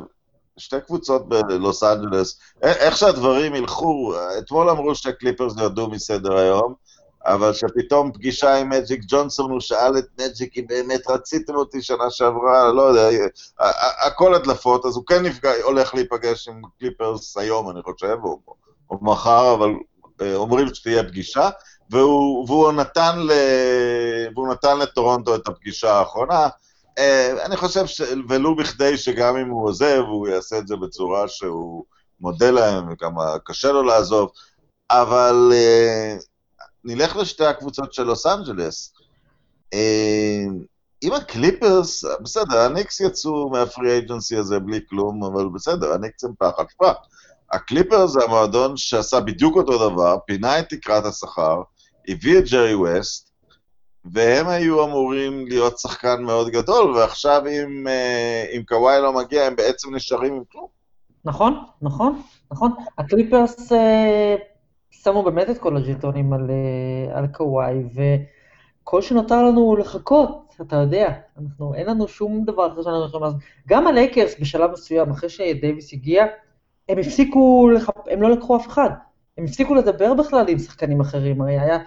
שתי 0.57 0.81
קבוצות 0.85 1.29
בלוס 1.29 1.83
אנג'לס, 1.83 2.39
איך 2.61 2.97
שהדברים 2.97 3.55
ילכו, 3.55 4.13
אתמול 4.39 4.69
אמרו 4.69 4.95
שהקליפרס 4.95 5.53
ירדו 5.57 5.87
מסדר 5.87 6.37
היום, 6.37 6.73
אבל 7.25 7.53
שפתאום 7.53 8.11
פגישה 8.11 8.55
עם 8.55 8.69
מג'יק 8.69 9.01
ג'ונסון, 9.07 9.51
הוא 9.51 9.59
שאל 9.59 9.97
את 9.97 10.05
מג'יק 10.21 10.57
אם 10.57 10.67
באמת 10.67 11.09
רציתם 11.09 11.55
אותי 11.55 11.81
שנה 11.81 12.09
שעברה, 12.09 12.71
לא 12.73 12.81
יודע, 12.81 13.27
הכל 14.07 14.33
הדלפות, 14.35 14.85
אז 14.85 14.95
הוא 14.95 15.05
כן 15.05 15.23
נפגע, 15.23 15.51
הולך 15.63 15.95
להיפגש 15.95 16.47
עם 16.47 16.61
קליפרס 16.79 17.37
היום, 17.37 17.69
אני 17.69 17.81
חושב, 17.83 18.17
או, 18.23 18.39
או 18.89 18.97
מחר, 19.01 19.53
אבל 19.53 19.69
אה, 20.21 20.35
אומרים 20.35 20.73
שתהיה 20.73 21.03
פגישה, 21.03 21.49
והוא, 21.89 22.45
והוא, 22.47 22.71
נתן 22.71 23.19
ל, 23.19 23.31
והוא 24.35 24.47
נתן 24.47 24.79
לטורונטו 24.79 25.35
את 25.35 25.47
הפגישה 25.47 25.93
האחרונה. 25.93 26.47
אה, 26.97 27.45
אני 27.45 27.57
חושב, 27.57 27.85
ש... 27.85 28.01
ולו 28.29 28.55
בכדי 28.55 28.97
שגם 28.97 29.37
אם 29.37 29.49
הוא 29.49 29.67
עוזב, 29.67 30.03
הוא 30.07 30.27
יעשה 30.27 30.57
את 30.57 30.67
זה 30.67 30.75
בצורה 30.75 31.27
שהוא 31.27 31.83
מודה 32.19 32.51
להם, 32.51 32.93
וכמה 32.93 33.35
קשה 33.45 33.71
לו 33.71 33.83
לעזוב, 33.83 34.29
אבל 34.91 35.51
אה, 35.53 36.15
נלך 36.83 37.15
לשתי 37.15 37.45
הקבוצות 37.45 37.93
של 37.93 38.03
לוס 38.03 38.25
אנג'לס. 38.25 38.93
אה, 39.73 40.45
אם 41.03 41.13
הקליפרס, 41.13 42.05
בסדר, 42.21 42.59
הניקס 42.59 42.99
יצאו 42.99 43.49
מה 43.49 43.63
free 43.63 43.91
agency 43.91 44.37
הזה 44.37 44.59
בלי 44.59 44.79
כלום, 44.89 45.23
אבל 45.23 45.49
בסדר, 45.53 45.93
הניקס 45.93 46.23
הם 46.23 46.31
פח 46.39 46.51
אשפה. 46.59 46.91
הקליפרס 47.51 48.11
זה 48.11 48.23
המועדון 48.23 48.77
שעשה 48.77 49.19
בדיוק 49.19 49.55
אותו 49.55 49.89
דבר, 49.89 50.17
פינה 50.27 50.59
את 50.59 50.69
תקרת 50.69 51.05
השכר, 51.05 51.61
הביא 52.07 52.39
את 52.39 52.43
ג'רי 52.49 52.75
ווסט, 52.75 53.31
והם 54.05 54.47
היו 54.47 54.85
אמורים 54.85 55.47
להביא 55.47 55.79
שחקן 55.79 56.23
מאוד 56.23 56.49
גדול, 56.49 56.91
ועכשיו 56.91 57.41
אם, 57.47 57.87
אה, 57.87 58.45
אם 58.57 58.63
קוואי 58.67 59.01
לא 59.01 59.13
מגיע, 59.13 59.43
הם 59.43 59.55
בעצם 59.55 59.95
נשארים 59.95 60.33
עם 60.33 60.43
כלום. 60.51 60.67
נכון, 61.25 61.63
נכון, 61.81 62.21
נכון. 62.51 62.71
הקליפרס 62.97 63.71
אה, 63.71 64.35
שמו 65.03 65.23
באמת 65.23 65.49
את 65.49 65.57
כל 65.57 65.77
הג'יטונים 65.77 66.33
על, 66.33 66.49
אה, 66.49 67.17
על 67.17 67.27
קוואי, 67.27 67.83
וכל 67.93 69.01
שנותר 69.01 69.43
לנו 69.43 69.61
הוא 69.61 69.77
לחכות, 69.77 70.55
אתה 70.61 70.75
יודע, 70.75 71.09
אנחנו, 71.37 71.73
אין 71.73 71.87
לנו 71.87 72.07
שום 72.07 72.43
דבר 72.45 72.67
אחר 72.67 72.81
שאנחנו 72.81 73.05
יכולים 73.05 73.23
לעשות. 73.23 73.41
גם 73.67 73.87
הלייקרס 73.87 74.39
בשלב 74.39 74.71
מסוים, 74.71 75.09
אחרי 75.09 75.29
שדייוויס 75.29 75.93
הגיע, 75.93 76.25
הם 76.89 76.97
הפסיקו, 76.97 77.69
לח... 77.73 77.89
הם 78.09 78.21
לא 78.21 78.29
לקחו 78.29 78.57
אף 78.57 78.67
אחד. 78.67 78.89
הם 79.37 79.43
הפסיקו 79.43 79.75
לדבר 79.75 80.13
בכלל 80.13 80.45
עם 80.49 80.59
שחקנים 80.59 81.01
אחרים, 81.01 81.41
הרי 81.41 81.59
היה, 81.59 81.79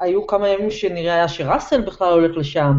היו 0.00 0.26
כמה 0.26 0.48
ימים 0.48 0.70
שנראה 0.70 1.14
היה 1.14 1.28
שראסל 1.28 1.80
בכלל 1.80 2.12
הולך 2.12 2.36
לשם, 2.36 2.78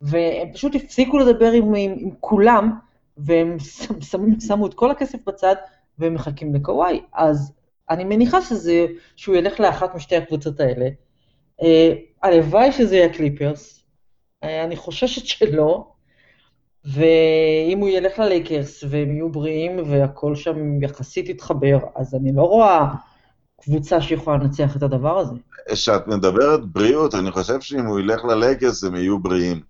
והם 0.00 0.52
פשוט 0.52 0.74
הפסיקו 0.74 1.18
לדבר 1.18 1.52
עם, 1.52 1.74
עם, 1.74 1.94
עם 1.98 2.10
כולם, 2.20 2.72
והם 3.16 3.56
שמו, 4.00 4.40
שמו 4.40 4.66
את 4.66 4.74
כל 4.74 4.90
הכסף 4.90 5.18
בצד, 5.26 5.54
והם 5.98 6.14
מחכים 6.14 6.54
לקוואי. 6.54 7.00
אז 7.12 7.57
אני 7.90 8.04
מניחה 8.04 8.42
שזה, 8.42 8.86
שהוא 9.16 9.36
ילך 9.36 9.60
לאחת 9.60 9.94
משתי 9.94 10.16
הקבוצות 10.16 10.60
האלה. 10.60 10.88
אה, 11.62 11.92
הלוואי 12.22 12.72
שזה 12.72 12.96
יהיה 12.96 13.14
קליפרס, 13.14 13.84
אה, 14.44 14.64
אני 14.64 14.76
חוששת 14.76 15.26
שלא, 15.26 15.86
ואם 16.84 17.78
הוא 17.78 17.88
ילך 17.88 18.18
ללייקרס 18.18 18.84
והם 18.90 19.12
יהיו 19.12 19.28
בריאים 19.28 19.90
והכל 19.90 20.34
שם 20.34 20.82
יחסית 20.82 21.28
יתחבר, 21.28 21.78
אז 21.96 22.14
אני 22.14 22.32
לא 22.34 22.42
רואה 22.42 22.86
קבוצה 23.60 24.00
שיכולה 24.00 24.36
לנצח 24.36 24.76
את 24.76 24.82
הדבר 24.82 25.18
הזה. 25.18 25.34
כשאת 25.72 26.06
מדברת 26.06 26.66
בריאות, 26.66 27.14
אני 27.14 27.30
חושב 27.30 27.60
שאם 27.60 27.86
הוא 27.86 28.00
ילך 28.00 28.24
ללייקרס 28.24 28.84
הם 28.84 28.94
יהיו 28.94 29.18
בריאים. 29.18 29.60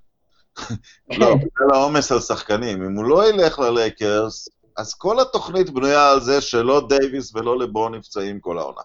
לא, 1.10 1.26
כן. 1.26 1.38
בגלל 1.38 1.74
העומס 1.74 2.12
על 2.12 2.20
שחקנים. 2.20 2.84
אם 2.84 2.96
הוא 2.96 3.04
לא 3.04 3.28
ילך 3.28 3.58
ללייקרס, 3.58 4.48
אז 4.78 4.94
כל 4.94 5.20
התוכנית 5.20 5.70
בנויה 5.70 6.10
על 6.10 6.20
זה 6.20 6.40
שלא 6.40 6.88
דייוויס 6.88 7.34
ולא 7.34 7.58
לברון 7.58 7.94
נפצעים 7.94 8.40
כל 8.40 8.58
העונה. 8.58 8.80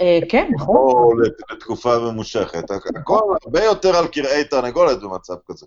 אה, 0.00 0.18
כן, 0.28 0.50
נכון. 0.54 0.76
או 0.76 1.12
לתקופה 1.50 1.98
ממושכת. 1.98 2.70
הכל 2.70 3.20
הרבה 3.44 3.64
יותר 3.64 3.96
על 3.96 4.06
קרעי 4.06 4.44
תרנגולת 4.44 5.00
במצב 5.00 5.34
כזה. 5.46 5.66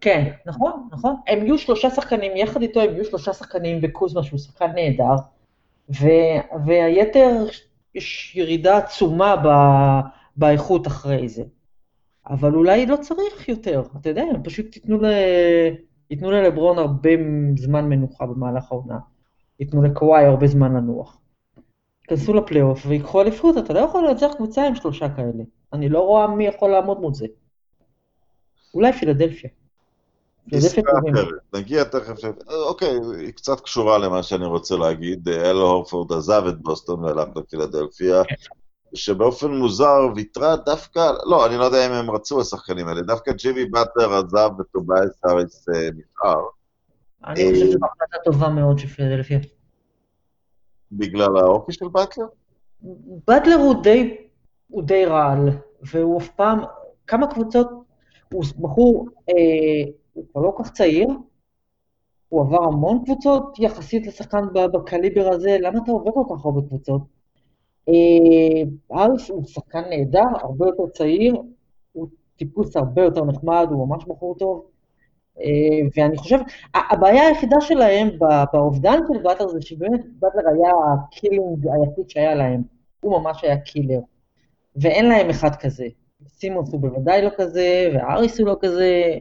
כן, 0.00 0.32
נכון, 0.46 0.88
נכון. 0.92 1.16
הם 1.26 1.46
יהיו 1.46 1.58
שלושה 1.58 1.90
שחקנים, 1.90 2.36
יחד 2.36 2.62
איתו 2.62 2.80
הם 2.80 2.94
יהיו 2.94 3.04
שלושה 3.04 3.32
שחקנים 3.32 3.80
בקוזמה, 3.80 4.22
שהוא 4.22 4.38
שחקן 4.38 4.70
נהדר, 4.74 5.14
ו- 5.88 6.64
והיתר, 6.66 7.46
יש 7.94 8.36
ירידה 8.36 8.76
עצומה 8.76 9.36
ב- 9.36 10.08
באיכות 10.36 10.86
אחרי 10.86 11.28
זה. 11.28 11.42
אבל 12.30 12.54
אולי 12.54 12.86
לא 12.86 12.96
צריך 12.96 13.48
יותר, 13.48 13.82
אתה 14.00 14.08
יודע, 14.08 14.24
פשוט 14.44 14.66
תיתנו, 14.72 15.02
ל... 15.02 15.06
ייתנו 16.10 16.30
ללברון 16.30 16.78
הרבה 16.78 17.10
זמן 17.56 17.88
מנוחה 17.88 18.26
במהלך 18.26 18.72
העונה. 18.72 18.98
ייתנו 19.60 19.82
לקוואי 19.82 20.24
הרבה 20.24 20.46
זמן 20.46 20.76
לנוח. 20.76 21.18
ייכנסו 22.02 22.34
לפלייאוף 22.34 22.86
ויקחו 22.86 23.20
אליפות, 23.20 23.58
אתה 23.58 23.72
לא 23.72 23.78
יכול 23.78 24.08
לנצח 24.08 24.30
קבוצה 24.36 24.66
עם 24.66 24.74
שלושה 24.74 25.08
כאלה. 25.16 25.44
אני 25.72 25.88
לא 25.88 26.00
רואה 26.00 26.26
מי 26.26 26.46
יכול 26.46 26.70
לעמוד 26.70 27.00
מול 27.00 27.14
זה. 27.14 27.26
אולי 28.74 28.92
פילדלפיה. 28.92 29.50
נגיע 31.54 31.84
תכף, 31.84 32.16
אוקיי, 32.68 32.98
היא 33.18 33.32
קצת 33.32 33.60
קשורה 33.60 33.98
למה 33.98 34.22
שאני 34.22 34.46
רוצה 34.46 34.76
להגיד, 34.76 35.28
אל 35.28 35.56
הורפורד 35.56 36.12
עזב 36.12 36.42
את 36.48 36.62
בוסטון 36.62 37.04
והלך 37.04 37.28
לפילדלפיה, 37.36 38.22
שבאופן 38.94 39.50
מוזר 39.50 40.08
ויתרה 40.16 40.56
דווקא, 40.56 41.12
לא, 41.26 41.46
אני 41.46 41.56
לא 41.56 41.64
יודע 41.64 41.86
אם 41.86 41.92
הם 41.92 42.10
רצו 42.10 42.40
השחקנים 42.40 42.88
האלה, 42.88 43.02
דווקא 43.02 43.32
ג'ימי 43.32 43.64
באטלר 43.64 44.14
עזב 44.14 44.50
וטובייס 44.58 45.24
האריס 45.24 45.68
אה, 45.68 45.88
נשאר. 45.96 46.42
אני 47.26 47.34
חושב 47.34 47.66
שזו 47.66 47.78
החלטה 47.84 48.16
טובה 48.24 48.48
מאוד 48.48 48.78
של 48.78 48.86
פילדלפיה. 48.86 49.38
בגלל 50.92 51.36
האופי 51.36 51.72
של 51.72 51.88
באטלר? 51.88 52.26
באטלר 53.28 53.56
הוא 54.68 54.82
די 54.82 55.04
רעל, 55.04 55.48
והוא 55.92 56.18
אף 56.18 56.28
פעם, 56.28 56.60
כמה 57.06 57.26
קבוצות, 57.26 57.68
הוא 58.32 58.44
בחור 58.58 59.08
אה, 59.28 59.34
הוא 60.12 60.24
כבר 60.32 60.40
לא 60.42 60.52
כל 60.56 60.64
כך 60.64 60.72
צעיר, 60.72 61.08
הוא 62.28 62.42
עבר 62.42 62.64
המון 62.64 63.04
קבוצות 63.04 63.58
יחסית 63.58 64.06
לשחקן 64.06 64.44
בקליבר 64.72 65.28
הזה, 65.28 65.56
למה 65.60 65.78
אתה 65.84 65.90
עובר 65.90 66.10
כל 66.12 66.36
כך 66.36 66.44
הרבה 66.44 66.60
קבוצות? 66.68 67.13
אה, 67.88 68.94
הוא 69.28 69.44
שחקן 69.46 69.82
נהדר, 69.90 70.24
הרבה 70.40 70.66
יותר 70.66 70.86
צעיר, 70.92 71.36
הוא 71.92 72.06
טיפוס 72.36 72.76
הרבה 72.76 73.02
יותר 73.02 73.24
נחמד, 73.24 73.66
הוא 73.70 73.88
ממש 73.88 74.04
בחור 74.04 74.34
טוב. 74.38 74.66
אה, 75.40 75.46
ואני 75.96 76.16
חושב, 76.16 76.38
הבעיה 76.74 77.26
היחידה 77.26 77.56
שלהם 77.60 78.08
באובדן 78.52 78.98
של 79.12 79.22
באטלר 79.22 79.48
זה 79.48 79.62
שבאמת 79.62 80.00
באטלר 80.18 80.42
היה 80.48 80.72
ה 80.94 81.04
killer 81.04 81.66
היחיד 81.66 82.10
שהיה 82.10 82.34
להם. 82.34 82.62
הוא 83.00 83.20
ממש 83.20 83.44
היה 83.44 83.58
killer. 83.58 84.00
ואין 84.76 85.08
להם 85.08 85.30
אחד 85.30 85.54
כזה. 85.54 85.86
סימונס 86.28 86.72
הוא 86.72 86.80
בוודאי 86.80 87.22
לא 87.22 87.30
כזה, 87.36 87.90
והאריס 87.94 88.40
הוא 88.40 88.48
לא 88.48 88.56
כזה. 88.60 89.18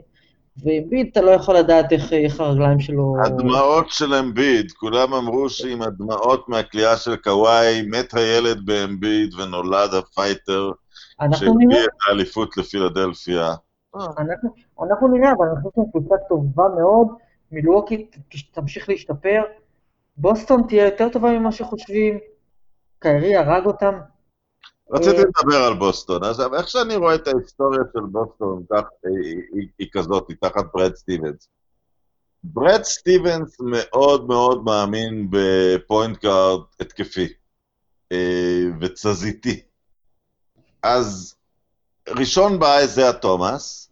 ואמביד, 0.58 1.08
אתה 1.12 1.22
לא 1.22 1.32
יכול 1.32 1.56
לדעת 1.56 1.92
איך, 1.92 2.14
איך 2.14 2.40
הרגליים 2.40 2.80
שלו... 2.80 3.16
הדמעות 3.26 3.90
של 3.90 4.14
אמביד, 4.14 4.72
כולם 4.72 5.14
אמרו 5.14 5.50
שעם 5.50 5.82
הדמעות 5.82 6.50
מהקליעה 6.50 6.98
של 6.98 7.16
קוואי, 7.16 7.82
מת 7.82 8.14
הילד 8.14 8.66
באמביד 8.66 9.34
ונולד 9.34 9.94
ה 9.94 10.03
fighter 10.03 10.72
שהביא 11.32 11.84
את 11.84 11.90
האליפות 12.08 12.58
לפילדלפיה. 12.58 13.54
אנחנו, 13.96 14.50
אנחנו 14.84 15.08
נראה, 15.08 15.32
אבל 15.38 15.46
אני 15.48 15.62
חושב 15.62 15.92
קבוצה 15.92 16.16
טובה 16.30 16.64
מאוד, 16.78 17.08
מילואוקי 17.52 18.08
תמשיך 18.52 18.90
להשתפר, 18.90 19.42
בוסטון 20.18 20.64
תהיה 20.68 20.86
יותר 20.86 21.10
טובה 21.10 21.40
ממה 21.40 21.52
שחושבים, 21.52 22.20
קיירי 23.00 23.36
הרג 23.36 23.66
אותם, 23.66 23.94
רציתי 24.94 25.18
אה, 25.18 25.24
לדבר 25.24 25.64
על 25.64 25.74
בוסטון, 25.74 26.24
אז 26.24 26.42
איך 26.58 26.68
שאני 26.68 26.96
רואה 26.96 27.16
את 27.16 27.28
ההיסטוריה 27.28 27.82
של 27.94 28.00
בוסטון, 28.00 28.64
כך, 28.72 28.84
היא, 29.04 29.42
היא, 29.54 29.68
היא 29.80 29.88
כזאת, 29.92 30.26
היא 30.30 30.38
תחת 30.42 30.66
ברד 30.74 30.96
סטיבנס. 30.96 31.48
ברד 32.44 32.84
סטיבנס 32.84 33.58
מאוד 33.60 34.28
מאוד 34.28 34.64
מאמין 34.64 35.28
ב 35.30 35.45
point 35.45 36.24
guard 36.24 36.60
התקפי 36.80 37.28
אה, 38.12 38.64
ותזזיתי. 38.82 39.62
אז 40.84 41.36
ראשון 42.10 42.60
בא 42.60 42.80
אייזיאה 42.80 43.10
תומאס, 43.10 43.90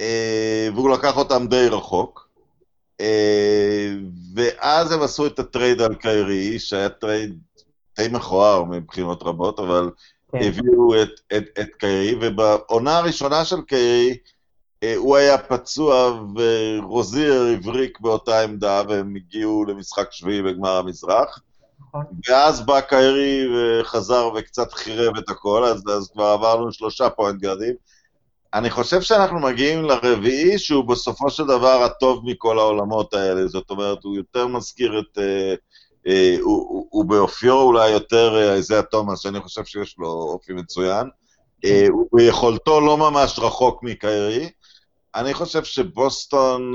אה, 0.00 0.68
והוא 0.74 0.90
לקח 0.90 1.16
אותם 1.16 1.46
די 1.46 1.68
רחוק, 1.70 2.30
ואז 4.34 4.92
הם 4.92 5.02
עשו 5.02 5.26
את 5.26 5.38
ה 5.38 5.45
trade 5.45 5.80
על 5.80 5.94
קיירי, 5.94 6.58
שהיה 6.58 6.88
trade 6.88 7.38
די 7.96 8.08
מכוער 8.08 8.64
מבחינות 8.64 9.22
רבות, 9.22 9.58
אבל. 9.58 9.90
הביאו 10.34 11.02
את, 11.02 11.20
את, 11.36 11.44
את 11.60 11.68
קיירי, 11.78 12.18
ובעונה 12.20 12.98
הראשונה 12.98 13.44
של 13.44 13.60
קיירי, 13.62 14.16
אה, 14.82 14.94
הוא 14.96 15.16
היה 15.16 15.38
פצוע 15.38 16.20
ורוזיר 16.36 17.46
הבריק 17.54 18.00
באותה 18.00 18.40
עמדה, 18.40 18.82
והם 18.88 19.14
הגיעו 19.16 19.64
למשחק 19.64 20.08
שביעי 20.10 20.42
בגמר 20.42 20.76
המזרח. 20.76 21.38
נכון. 21.88 22.04
ואז 22.28 22.66
בא 22.66 22.80
קיירי 22.80 23.46
וחזר 23.54 24.30
וקצת 24.36 24.72
חירב 24.72 25.16
את 25.16 25.28
הכל, 25.28 25.64
אז, 25.64 25.82
אז 25.96 26.10
כבר 26.12 26.24
עברנו 26.24 26.72
שלושה 26.72 27.10
point 27.10 27.40
guard 27.40 27.61
ים. 27.61 27.74
אני 28.54 28.70
חושב 28.70 29.00
שאנחנו 29.00 29.40
מגיעים 29.40 29.84
לרביעי, 29.84 30.58
שהוא 30.58 30.84
בסופו 30.84 31.30
של 31.30 31.46
דבר 31.46 31.82
הטוב 31.82 32.22
מכל 32.24 32.58
העולמות 32.58 33.14
האלה. 33.14 33.46
זאת 33.46 33.70
אומרת, 33.70 34.04
הוא 34.04 34.16
יותר 34.16 34.46
מזכיר 34.46 34.98
את, 34.98 35.18
אה, 35.18 35.56
הוא, 36.40 36.86
הוא, 36.90 37.04
באופיו 37.04 37.54
אולי 37.54 37.90
יותר 37.90 38.52
איזיה 38.52 38.76
אה, 38.76 38.82
תומאס, 38.82 39.20
שאני 39.20 39.40
חושב 39.40 39.64
שיש 39.64 39.98
לו 39.98 40.08
אופי 40.08 40.52
מצוין. 40.52 41.08
אה, 41.64 41.86
הוא 41.90 42.06
ביכולתו 42.12 42.80
לא 42.80 42.96
ממש 42.96 43.38
רחוק 43.38 43.82
מקיירי. 43.82 44.50
אני 45.14 45.34
חושב 45.34 45.64
שבוסטון, 45.64 46.74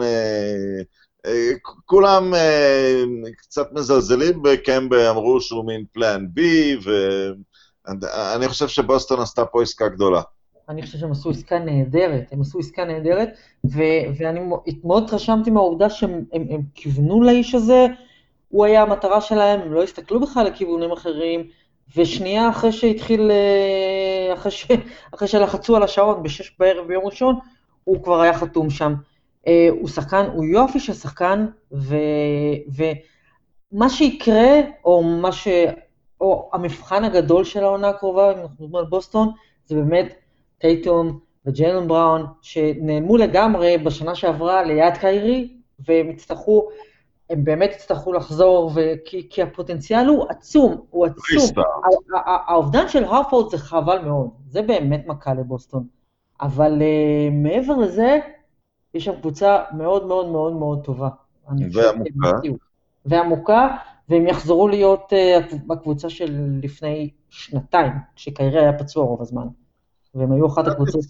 כולם 1.86 2.34
קצת 3.38 3.68
מזלזלים 3.74 4.42
בקמבה, 4.44 5.10
אמרו 5.10 5.42
שהוא 5.42 5.66
מין 5.66 5.86
פלן 5.94 6.26
בי, 6.34 6.78
ואני 6.84 8.48
חושב 8.48 8.68
שבוסטון 8.68 9.20
עשתה 9.20 9.46
פה 9.46 9.62
עסקה 9.62 9.88
גדולה. 9.88 10.22
אני 10.70 10.82
חושב 10.82 10.98
שהם 10.98 11.12
עשו 11.12 11.30
עסקה 11.30 11.60
נהדרת, 11.60 12.28
הם 12.32 12.42
עשו 12.42 12.60
עסקה 12.60 12.86
נהדרת, 12.86 13.30
ו- 13.66 14.06
ואני 14.18 14.40
מאוד 14.84 15.04
התרשמתי 15.04 15.52
מהעובדה 15.52 15.90
שהם 15.90 16.24
הם, 16.34 16.48
הם 16.50 16.62
כיוונו 16.76 17.22
לאיש 17.24 17.56
הזה, 17.56 17.86
הוא 18.50 18.66
היה 18.66 18.82
המטרה 18.82 19.22
שלהם, 19.22 19.62
הם 19.62 19.74
לא 19.74 19.84
הסתכלו 19.84 20.20
בכלל 20.20 20.46
לכיוונים 20.46 20.92
אחרים, 20.92 21.48
ושנייה 21.98 22.50
אחרי 22.50 22.72
שהתחיל, 22.72 23.32
אה, 23.32 24.34
אחרי, 24.34 24.52
ש, 24.52 24.68
אחרי 25.16 25.28
שלחצו 25.28 25.76
על 25.76 25.84
השעון 25.84 26.24
בשש 26.24 26.56
בערב 26.60 26.88
ביום 26.88 27.06
ראשון, 27.06 27.36
הוא 27.84 28.04
כבר 28.04 28.22
היה 28.22 28.34
חתום 28.34 28.70
שם. 28.70 28.94
אה, 29.48 29.68
הוא 29.70 29.90
שחקן, 29.90 30.26
הוא 30.34 30.46
יופי 30.46 30.80
של 30.80 30.94
שחקן, 30.94 31.46
ו, 31.72 31.96
ומה 33.72 33.90
שיקרה, 33.90 34.62
או 34.86 35.04
מה 35.04 35.32
ש... 35.32 35.48
או 36.22 36.50
המבחן 36.54 37.04
הגדול 37.04 37.44
של 37.44 37.64
העונה 37.64 37.90
הקרובה, 37.90 38.32
אם 38.32 38.38
אנחנו 38.38 38.50
מדברים 38.50 38.76
על 38.76 38.86
בוסטון, 38.86 39.32
זה 39.66 39.76
באמת 39.76 40.14
טייטום 40.58 41.20
וג'יילון 41.46 41.88
בראון, 41.88 42.26
שנעלמו 42.42 43.18
לגמרי 43.18 43.78
בשנה 43.78 44.16
שעברה 44.16 44.64
ליד 44.64 44.98
קיירי, 44.98 45.54
והם 45.80 46.10
יצטרכו, 46.10 46.68
הם 47.30 47.44
באמת 47.44 47.72
יצטרכו 47.74 48.14
לחזור, 48.14 48.72
וכי, 48.76 49.28
כי 49.30 49.42
הפוטנציאל 49.42 50.08
הוא 50.08 50.26
עצום, 50.30 50.82
הוא 50.90 51.06
עצום. 51.06 51.64
האובדן 52.26 52.88
של 52.88 53.04
הרפורד 53.04 53.52
זה 53.52 53.58
חבל 53.58 54.00
מאוד, 54.00 54.30
זה 54.48 54.62
באמת 54.62 55.08
מכה 55.08 55.34
לבוסטון. 55.34 55.88
אבל 56.42 56.82
uh, 56.82 57.34
מעבר 57.34 57.76
לזה, 57.76 58.20
יש 58.94 59.06
שם 59.06 59.16
קבוצה 59.22 59.64
מאוד 59.78 60.06
מאוד 60.06 60.28
מאוד 60.28 60.54
מאוד 60.54 60.84
טובה. 60.84 61.10
ועמוקה. 61.72 62.38
ועמוקה, 63.06 63.76
והם 64.10 64.28
יחזרו 64.28 64.68
להיות 64.68 65.14
uh, 65.14 65.56
בקבוצה 65.68 66.10
של 66.10 66.60
לפני 66.64 67.10
שנתיים, 67.30 67.92
כשקיירי 68.16 68.60
היה 68.60 68.80
פצוע 68.80 69.06
רוב 69.06 69.22
הזמן. 69.22 69.48
והם 70.16 70.32
היו 70.32 70.48
אחת 70.48 70.68
הקבוצות... 70.68 71.02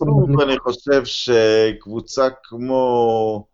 אני 0.44 0.60
חושב 0.60 1.06
שקבוצה 1.06 2.28
כמו... 2.44 3.46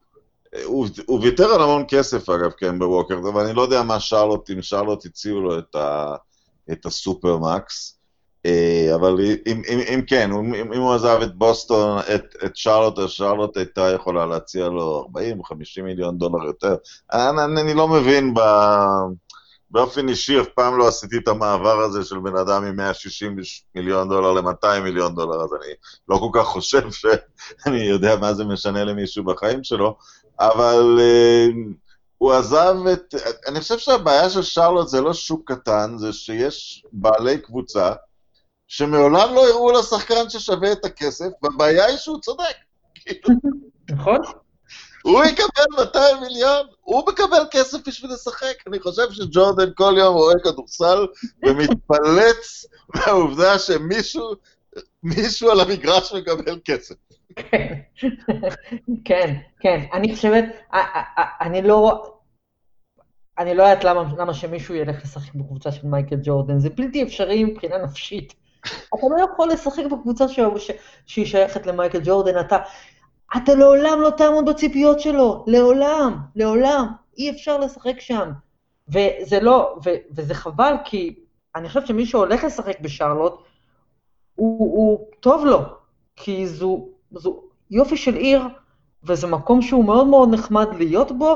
הוא, 0.63 0.87
הוא 1.05 1.19
ויתר 1.21 1.45
על 1.45 1.61
המון 1.61 1.83
כסף 1.87 2.29
אגב, 2.29 2.51
כן, 2.51 2.79
בווקר, 2.79 3.17
אבל 3.17 3.45
אני 3.45 3.53
לא 3.53 3.61
יודע 3.61 3.83
מה 3.83 3.99
שרלוט, 3.99 4.49
אם 4.49 4.61
שרלוט 4.61 5.05
הציעו 5.05 5.41
לו 5.41 5.59
את, 5.59 5.75
ה, 5.75 6.15
את 6.71 6.85
הסופרמקס. 6.85 7.97
אה, 8.45 8.95
אבל 8.95 9.15
אם, 9.45 9.61
אם, 9.67 9.79
אם 9.93 10.01
כן, 10.07 10.31
אם, 10.31 10.73
אם 10.73 10.81
הוא 10.81 10.93
עזב 10.93 11.19
את 11.23 11.35
בוסטון, 11.35 11.99
את, 12.15 12.35
את 12.45 12.55
שרלוט, 12.55 12.99
אז 12.99 13.09
שרלוט 13.09 13.57
הייתה 13.57 13.91
יכולה 13.95 14.25
להציע 14.25 14.67
לו 14.67 14.99
40 14.99 15.39
או 15.39 15.43
50 15.43 15.85
מיליון 15.85 16.17
דולר 16.17 16.45
יותר. 16.45 16.75
אני, 17.13 17.43
אני, 17.43 17.61
אני 17.61 17.73
לא 17.73 17.87
מבין, 17.87 18.33
ב, 18.33 18.39
באופן 19.71 20.09
אישי 20.09 20.41
אף 20.41 20.47
פעם 20.47 20.77
לא 20.77 20.87
עשיתי 20.87 21.17
את 21.17 21.27
המעבר 21.27 21.79
הזה 21.79 22.03
של 22.03 22.19
בן 22.19 22.35
אדם 22.35 22.63
מ-160 22.63 23.43
מיליון 23.75 24.09
דולר 24.09 24.31
ל-200 24.31 24.79
מיליון 24.83 25.15
דולר, 25.15 25.43
אז 25.43 25.49
אני 25.53 25.73
לא 26.07 26.17
כל 26.17 26.39
כך 26.39 26.45
חושב 26.45 26.91
שאני 26.91 27.77
יודע 27.77 28.15
מה 28.15 28.33
זה 28.33 28.45
משנה 28.45 28.83
למישהו 28.83 29.23
בחיים 29.23 29.63
שלו, 29.63 29.97
אבל 30.41 30.99
uh, 30.99 31.55
הוא 32.17 32.33
עזב 32.33 32.75
את... 32.93 33.15
אני 33.47 33.59
חושב 33.59 33.77
שהבעיה 33.77 34.29
של 34.29 34.41
שרלוט 34.41 34.87
זה 34.87 35.01
לא 35.01 35.13
שוק 35.13 35.51
קטן, 35.51 35.97
זה 35.97 36.13
שיש 36.13 36.85
בעלי 36.91 37.37
קבוצה 37.37 37.93
שמעולם 38.67 39.33
לא 39.33 39.49
הראו 39.49 39.71
לשחקן 39.71 40.29
ששווה 40.29 40.71
את 40.71 40.85
הכסף, 40.85 41.27
והבעיה 41.43 41.85
היא 41.85 41.97
שהוא 41.97 42.19
צודק. 42.19 42.55
נכון. 43.89 44.19
הוא 45.03 45.23
יקבל 45.23 45.65
200 45.77 46.17
מיליון, 46.21 46.67
הוא 46.81 47.03
מקבל 47.07 47.43
כסף 47.51 47.77
בשביל 47.87 48.13
לשחק. 48.13 48.53
אני 48.67 48.79
חושב 48.79 49.11
שג'ורדן 49.11 49.69
כל 49.75 49.95
יום 49.97 50.15
רואה 50.15 50.39
כדורסל 50.43 51.07
ומתפלץ 51.45 52.65
מהעובדה 52.95 53.59
שמישהו 53.59 54.33
מישהו 55.03 55.51
על 55.51 55.59
המגרש 55.59 56.13
מקבל 56.13 56.59
כסף. 56.65 56.95
כן, 59.05 59.35
כן. 59.59 59.85
אני 59.93 60.15
חושבת, 60.15 60.45
אני 61.41 61.61
לא... 61.61 62.07
אני 63.37 63.55
לא 63.55 63.63
יודעת 63.63 63.83
למה, 63.83 64.03
למה 64.17 64.33
שמישהו 64.33 64.75
ילך 64.75 65.03
לשחק 65.03 65.35
בקבוצה 65.35 65.71
של 65.71 65.87
מייקל 65.87 66.15
ג'ורדן, 66.23 66.59
זה 66.59 66.69
בלתי 66.69 67.03
אפשרי 67.03 67.43
מבחינה 67.43 67.77
נפשית. 67.77 68.33
אתה 68.65 69.07
לא 69.17 69.25
יכול 69.33 69.49
לשחק 69.49 69.83
בקבוצה 69.91 70.27
ש... 70.27 70.39
ש... 70.57 70.71
שהיא 71.05 71.25
שייכת 71.25 71.65
למייקל 71.65 71.99
ג'ורדן, 72.03 72.39
אתה, 72.39 72.57
אתה 73.37 73.55
לעולם 73.55 74.01
לא 74.01 74.09
תעמוד 74.09 74.49
בציפיות 74.49 74.99
שלו, 74.99 75.43
לעולם, 75.47 76.17
לעולם, 76.35 76.87
אי 77.17 77.29
אפשר 77.29 77.57
לשחק 77.57 77.99
שם. 77.99 78.31
וזה 78.87 79.39
לא, 79.39 79.79
ו... 79.85 79.89
וזה 80.11 80.33
חבל, 80.33 80.73
כי 80.85 81.15
אני 81.55 81.67
חושבת 81.67 81.87
שמי 81.87 82.05
שהולך 82.05 82.43
לשחק 82.43 82.79
בשרלוט, 82.79 83.33
הוא, 84.35 84.59
הוא 84.59 85.07
טוב 85.19 85.45
לו, 85.45 85.59
כי 86.15 86.47
זו, 86.47 86.87
זו 87.11 87.41
יופי 87.71 87.97
של 87.97 88.15
עיר, 88.15 88.41
וזה 89.03 89.27
מקום 89.27 89.61
שהוא 89.61 89.85
מאוד 89.85 90.07
מאוד 90.07 90.29
נחמד 90.29 90.67
להיות 90.77 91.11
בו 91.17 91.35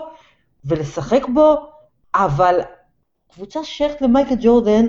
ולשחק 0.66 1.22
בו, 1.34 1.72
אבל 2.16 2.60
קבוצה 3.34 3.64
שייכת 3.64 4.02
למייקל 4.02 4.36
ג'ורדן, 4.42 4.86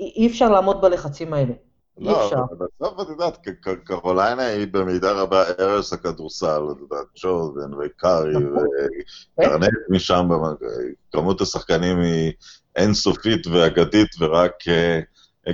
אי 0.00 0.26
אפשר 0.26 0.50
לעמוד 0.50 0.80
בלחצים 0.80 1.32
האלה. 1.32 1.52
אי 1.98 2.04
לא, 2.04 2.26
אפשר. 2.26 2.42
בסוף 2.42 3.00
את 3.00 3.08
יודעת, 3.08 3.38
קרוליינה 3.84 4.46
היא 4.46 4.66
במידה 4.70 5.12
רבה 5.12 5.44
ארץ 5.58 5.92
הכדורסל, 5.92 6.62
את 6.70 6.76
יודעת, 6.80 7.06
ג'ורדן 7.22 7.74
וקארי 7.74 8.32
נכון. 8.32 8.66
וקרנט 9.38 9.72
משם, 9.90 10.28
כמות 11.12 11.40
השחקנים 11.40 12.00
היא 12.00 12.32
אינסופית 12.76 13.46
ואגדית, 13.46 14.08
ורק... 14.20 14.68
אה, 14.68 15.00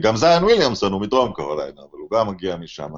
גם 0.00 0.16
זיין 0.16 0.44
וויליאמסון 0.44 0.92
הוא 0.92 1.00
מדרום 1.00 1.32
קרוליינה, 1.32 1.80
אבל 1.80 1.98
הוא 1.98 2.10
גם 2.10 2.28
מגיע 2.28 2.56
משם. 2.56 2.90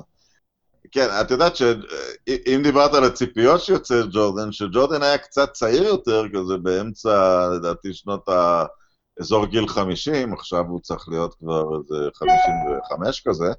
כן, 0.96 1.08
את 1.20 1.30
יודעת 1.30 1.56
שאם 1.56 2.60
דיברת 2.62 2.94
על 2.94 3.04
הציפיות 3.04 3.60
שיוצא 3.60 4.02
ג'ורדן, 4.10 4.52
שג'ורדן 4.52 5.02
היה 5.02 5.18
קצת 5.18 5.52
צעיר 5.52 5.82
יותר, 5.82 6.22
כזה 6.34 6.56
באמצע, 6.56 7.48
לדעתי, 7.54 7.94
שנות 7.94 8.28
ה... 8.28 8.64
אזור 9.20 9.46
גיל 9.46 9.68
50, 9.68 10.32
עכשיו 10.32 10.64
הוא 10.68 10.80
צריך 10.80 11.08
להיות 11.08 11.34
כבר 11.34 11.64
איזה 11.76 12.08
55 12.14 13.22
כזה, 13.28 13.50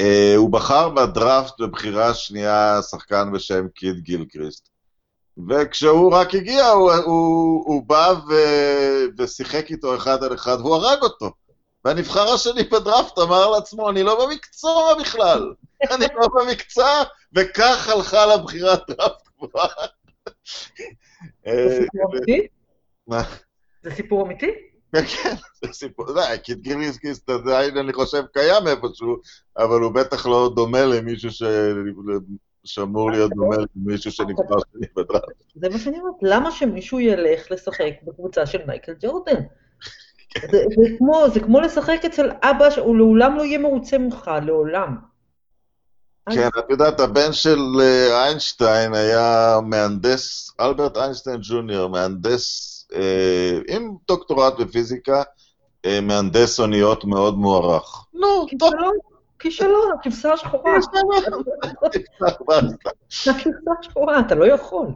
uh, 0.00 0.04
הוא 0.36 0.52
בחר 0.52 0.88
בדראפט 0.88 1.60
בבחירה 1.60 2.14
שנייה 2.14 2.82
שחקן 2.82 3.32
בשם 3.32 3.68
קיד 3.68 4.00
גילקריסט. 4.00 4.68
וכשהוא 5.48 6.12
רק 6.14 6.34
הגיע, 6.34 6.66
הוא, 6.68 6.92
הוא, 6.92 7.64
הוא 7.66 7.82
בא 7.86 8.14
ו, 8.28 8.34
ושיחק 9.18 9.70
איתו 9.70 9.96
אחד 9.96 10.24
על 10.24 10.34
אחד, 10.34 10.56
והוא 10.60 10.74
הרג 10.76 11.02
אותו. 11.02 11.30
והנבחר 11.84 12.28
השני 12.28 12.62
בדראפט 12.62 13.18
אמר 13.18 13.50
לעצמו, 13.50 13.90
אני 13.90 14.02
לא 14.02 14.26
במקצוע 14.26 14.94
בכלל, 15.00 15.52
אני 15.82 16.06
לא 16.14 16.28
במקצוע, 16.34 17.02
וכך 17.32 17.88
הלכה 17.88 18.26
לה 18.26 18.41
בחירת 18.41 18.80
דראפט 18.88 19.28
גבוהה. 19.36 19.68
זה 21.46 21.80
סיפור 21.80 22.12
אמיתי? 22.12 22.46
מה? 23.06 23.22
זה 23.82 23.90
סיפור 23.90 24.26
אמיתי? 24.26 24.50
כן, 24.92 25.04
כן, 25.04 25.34
זה 25.64 25.72
סיפור, 25.72 26.12
זה, 26.12 26.20
קיט 26.42 26.58
גיליסקיסט 26.58 27.30
עדיין 27.30 27.76
אני 27.76 27.92
חושב 27.92 28.22
קיים 28.32 28.66
איפשהו, 28.66 29.16
אבל 29.58 29.80
הוא 29.80 29.92
בטח 29.92 30.26
לא 30.26 30.50
דומה 30.54 30.84
למישהו 30.84 31.30
ש... 31.30 31.42
שאמור 32.64 33.10
להיות 33.10 33.32
דומה 33.34 33.56
למישהו 33.76 34.12
שנבחר 34.12 34.58
שני 34.72 34.86
בדראפט. 34.96 35.32
זה 35.54 35.68
מה 35.68 35.78
שאני 35.78 35.98
אומרת, 35.98 36.14
למה 36.22 36.50
שמישהו 36.50 37.00
ילך 37.00 37.50
לשחק 37.50 37.92
בקבוצה 38.02 38.46
של 38.46 38.58
מייקל 38.66 38.94
ג'ורדן? 39.00 39.40
זה, 40.50 40.64
זה, 40.76 40.96
כמו, 40.98 41.24
זה 41.34 41.40
לשחק 41.62 42.04
אצל 42.06 42.30
אבא, 42.42 42.70
שהוא 42.70 42.96
לעולם 42.96 43.36
לא 43.36 43.42
יהיה 43.42 43.58
מרוצה 43.58 43.98
ממך, 43.98 44.30
לעולם. 44.46 44.96
כן, 46.34 46.48
את 46.58 46.70
יודעת, 46.70 47.00
הבן 47.00 47.32
של 47.32 47.58
אה, 47.80 48.24
איינשטיין 48.24 48.94
היה 48.94 49.58
מהנדס, 49.66 50.50
אלברט 50.60 50.96
איינשטיין 50.96 51.38
ג'וניור, 51.42 51.88
מהנדס 51.90 52.72
אה, 52.94 53.58
עם 53.68 53.94
דוקטורט 54.08 54.60
בפיזיקה, 54.60 55.22
אה, 55.84 56.00
מהנדס 56.00 56.60
אוניות 56.60 57.04
מאוד 57.04 57.38
מוערך. 57.38 58.04
נו, 58.14 58.46
טוב. 58.58 58.72
כישלון, 59.38 59.92
הכבשה 60.00 60.32
השחורה. 60.32 60.76
הכבשה 62.26 63.70
השחורה, 63.80 64.20
אתה 64.20 64.34
לא 64.34 64.44
יכול. 64.44 64.86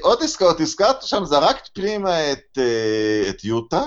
עוד 0.00 0.22
עסקאות, 0.22 0.60
הזכרת 0.60 1.02
שם, 1.02 1.24
זרקת 1.24 1.68
פנימה 1.74 2.32
את 3.28 3.44
יוטה, 3.44 3.82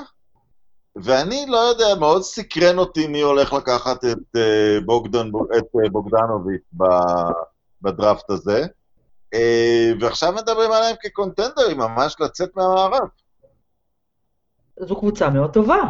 ואני 0.96 1.46
לא 1.48 1.58
יודע, 1.58 1.96
מאוד 2.00 2.22
סקרן 2.22 2.78
אותי 2.78 3.08
מי 3.08 3.22
הולך 3.22 3.54
לקחת 3.54 4.06
את 4.06 4.36
בוגדנוביץ' 5.92 6.64
בדראפט 7.82 8.30
הזה. 8.30 8.66
אה, 9.34 9.92
ועכשיו 10.00 10.34
מדברים 10.34 10.72
עליהם 10.72 10.96
כקונטנדרים, 11.02 11.78
ממש 11.78 12.16
לצאת 12.20 12.50
מהמערב. 12.56 13.08
זו 14.80 14.96
קבוצה 14.96 15.30
מאוד 15.30 15.54
טובה. 15.54 15.82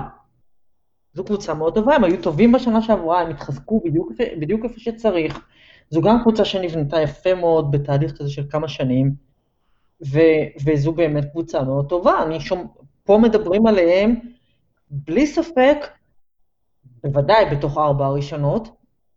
זו 1.14 1.24
קבוצה 1.24 1.54
מאוד 1.54 1.76
טובה, 1.76 1.96
הם 1.96 2.04
היו 2.04 2.22
טובים 2.22 2.52
בשנה 2.52 2.82
שעברה, 2.82 3.22
הם 3.22 3.30
התחזקו 3.30 3.82
בדיוק, 3.86 4.12
בדיוק 4.40 4.66
איפה 4.66 4.80
שצריך. 4.80 5.40
זו 5.90 6.02
גם 6.02 6.22
קבוצה 6.22 6.46
שנבנתה 6.46 7.02
יפה 7.02 7.36
מאוד 7.36 7.72
בתהליך 7.72 8.18
כזה 8.18 8.30
של 8.30 8.44
כמה 8.50 8.68
שנים, 8.68 9.14
ו, 10.12 10.20
וזו 10.66 10.92
באמת 10.92 11.26
קבוצה 11.32 11.64
מאוד 11.64 11.90
טובה. 11.90 12.24
אני 12.24 12.40
שומע, 12.40 12.64
פה 13.04 13.18
מדברים 13.18 13.68
עליהם, 13.68 14.20
בלי 14.90 15.28
ספק, 15.28 15.78
בוודאי 17.04 17.46
בתוך 17.52 17.78
ארבע 17.78 18.06
הראשונות, 18.06 18.70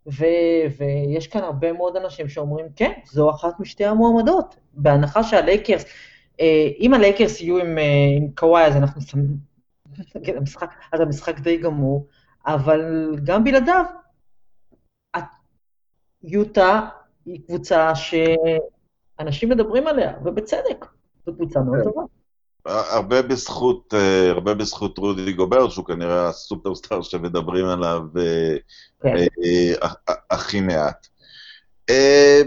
ו- 0.07 0.67
ויש 0.79 1.27
כאן 1.27 1.43
הרבה 1.43 1.73
מאוד 1.73 1.97
אנשים 1.97 2.29
שאומרים, 2.29 2.67
כן, 2.77 2.93
זו 3.05 3.31
אחת 3.31 3.61
משתי 3.61 3.85
המועמדות, 3.85 4.57
בהנחה 4.73 5.23
שהלייקרס, 5.23 5.85
אה, 6.41 6.69
אם 6.81 6.95
הלייקרס 6.95 7.41
יהיו 7.41 7.59
עם, 7.59 7.79
אה, 7.79 7.85
עם 8.17 8.29
קוואי, 8.35 8.65
אז 8.65 8.77
אנחנו 8.77 9.01
שמים, 9.01 9.37
המשחק, 10.37 10.75
אז 10.93 11.01
המשחק 11.01 11.41
די 11.41 11.57
גמור, 11.57 12.07
אבל 12.47 13.11
גם 13.25 13.45
בלעדיו, 13.45 13.85
יוטה 16.25 16.89
היא 17.27 17.41
קבוצה 17.47 17.93
שאנשים 17.95 19.49
מדברים 19.49 19.87
עליה, 19.87 20.13
ובצדק. 20.25 20.87
זו 21.27 21.35
קבוצה 21.35 21.61
מאוד 21.61 21.79
כן. 21.79 21.85
טובה. 21.85 22.03
הרבה 22.67 23.23
בזכות, 23.23 23.95
אה, 23.95 24.31
הרבה 24.31 24.55
בזכות 24.55 24.99
רודי 24.99 25.33
גובר, 25.33 25.69
שהוא 25.69 25.85
כנראה 25.85 26.29
הסופרסטאר 26.29 27.03
שמדברים 27.03 27.67
עליו 27.67 28.01
אה, 28.19 28.57
כן. 29.03 29.17
אה, 29.45 29.89
הכי 30.31 30.61
מעט. 30.61 31.07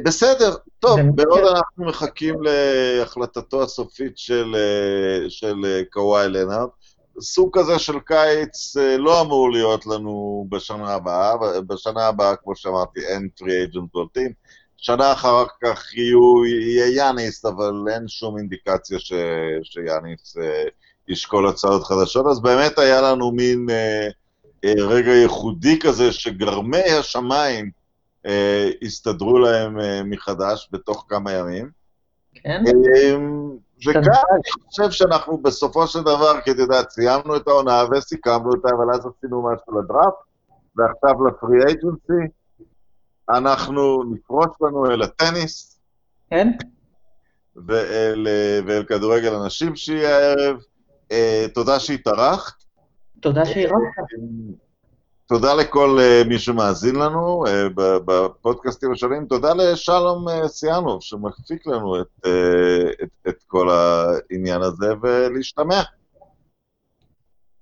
בסדר, 0.05 0.55
טוב, 0.79 0.99
בעוד. 1.15 1.39
אנחנו 1.55 1.85
מחכים 1.85 2.35
להחלטתו 2.41 3.63
הסופית 3.63 4.17
של, 4.17 4.55
של 5.29 5.83
קוואי 5.91 6.29
לנארד, 6.29 6.69
סוג 7.19 7.59
כזה 7.59 7.79
של 7.79 7.99
קיץ 7.99 8.75
לא 8.97 9.21
אמור 9.21 9.51
להיות 9.51 9.85
לנו 9.85 10.45
בשנה 10.49 10.93
הבאה, 10.93 11.33
בשנה 11.67 12.07
הבאה, 12.07 12.35
כמו 12.35 12.55
שאמרתי, 12.55 12.99
אין 13.05 13.29
פרי 13.37 13.63
אג'נט 13.63 13.89
בולטים. 13.93 14.31
שנה 14.85 15.13
אחר 15.13 15.43
כך 15.63 15.93
יהיו, 15.93 16.45
יהיה 16.45 16.95
יאניס, 16.95 17.45
אבל 17.45 17.73
אין 17.89 18.07
שום 18.07 18.37
אינדיקציה 18.37 18.99
ש, 18.99 19.13
שיאניס 19.63 20.37
אה, 20.37 20.63
ישקול 21.07 21.47
הצעות 21.47 21.83
חדשות, 21.83 22.25
אז 22.25 22.41
באמת 22.41 22.79
היה 22.79 23.01
לנו 23.01 23.31
מין 23.31 23.69
אה, 23.69 24.07
אה, 24.65 24.73
רגע 24.77 25.11
ייחודי 25.11 25.79
כזה 25.79 26.11
שגרמי 26.11 26.91
השמיים 26.99 27.69
אה, 28.25 28.69
הסתדרו 28.81 29.39
להם 29.39 29.79
אה, 29.79 30.03
מחדש 30.03 30.69
בתוך 30.71 31.05
כמה 31.09 31.31
ימים. 31.31 31.69
כן? 32.33 32.63
אה, 32.67 33.15
וכאן. 33.87 34.01
אני 34.01 34.65
חושב 34.69 34.91
שאנחנו 34.91 35.37
בסופו 35.37 35.87
של 35.87 36.01
דבר, 36.01 36.41
כי 36.43 36.51
אתה 36.51 36.61
יודע, 36.61 36.81
סיימנו 36.89 37.35
את 37.35 37.47
העונה 37.47 37.83
וסיכמנו 37.91 38.49
אותה, 38.51 38.69
אבל 38.77 38.93
אז 38.93 38.99
עשינו 38.99 39.49
משהו 39.53 39.79
לדראפט, 39.79 40.15
ועכשיו 40.75 41.27
לפרי 41.27 41.57
אייג'נסי. 41.67 42.31
אנחנו 43.29 44.03
נפרוש 44.03 44.47
לנו 44.61 44.91
אל 44.91 45.01
הטניס 45.01 45.75
כן? 46.29 46.51
ואל, 47.55 48.27
ואל 48.67 48.83
כדורגל 48.83 49.35
הנשים 49.35 49.75
שיהיה 49.75 50.17
הערב. 50.17 50.57
אה, 51.11 51.45
תודה 51.53 51.79
שהתארחת. 51.79 52.53
תודה 53.19 53.45
שאירחת. 53.45 54.03
תודה 55.27 55.53
לכל 55.53 55.97
אה, 56.01 56.21
מי 56.27 56.39
שמאזין 56.39 56.95
לנו 56.95 57.43
אה, 57.47 57.67
בפודקאסטים 58.05 58.91
השונים. 58.91 59.25
תודה 59.25 59.53
לשלום 59.53 60.25
סיאנוב, 60.47 61.01
שמפיק 61.01 61.67
לנו 61.67 62.01
את, 62.01 62.27
את, 63.03 63.09
את 63.27 63.43
כל 63.47 63.69
העניין 63.69 64.61
הזה, 64.61 64.93
ולהשתמע. 65.01 65.81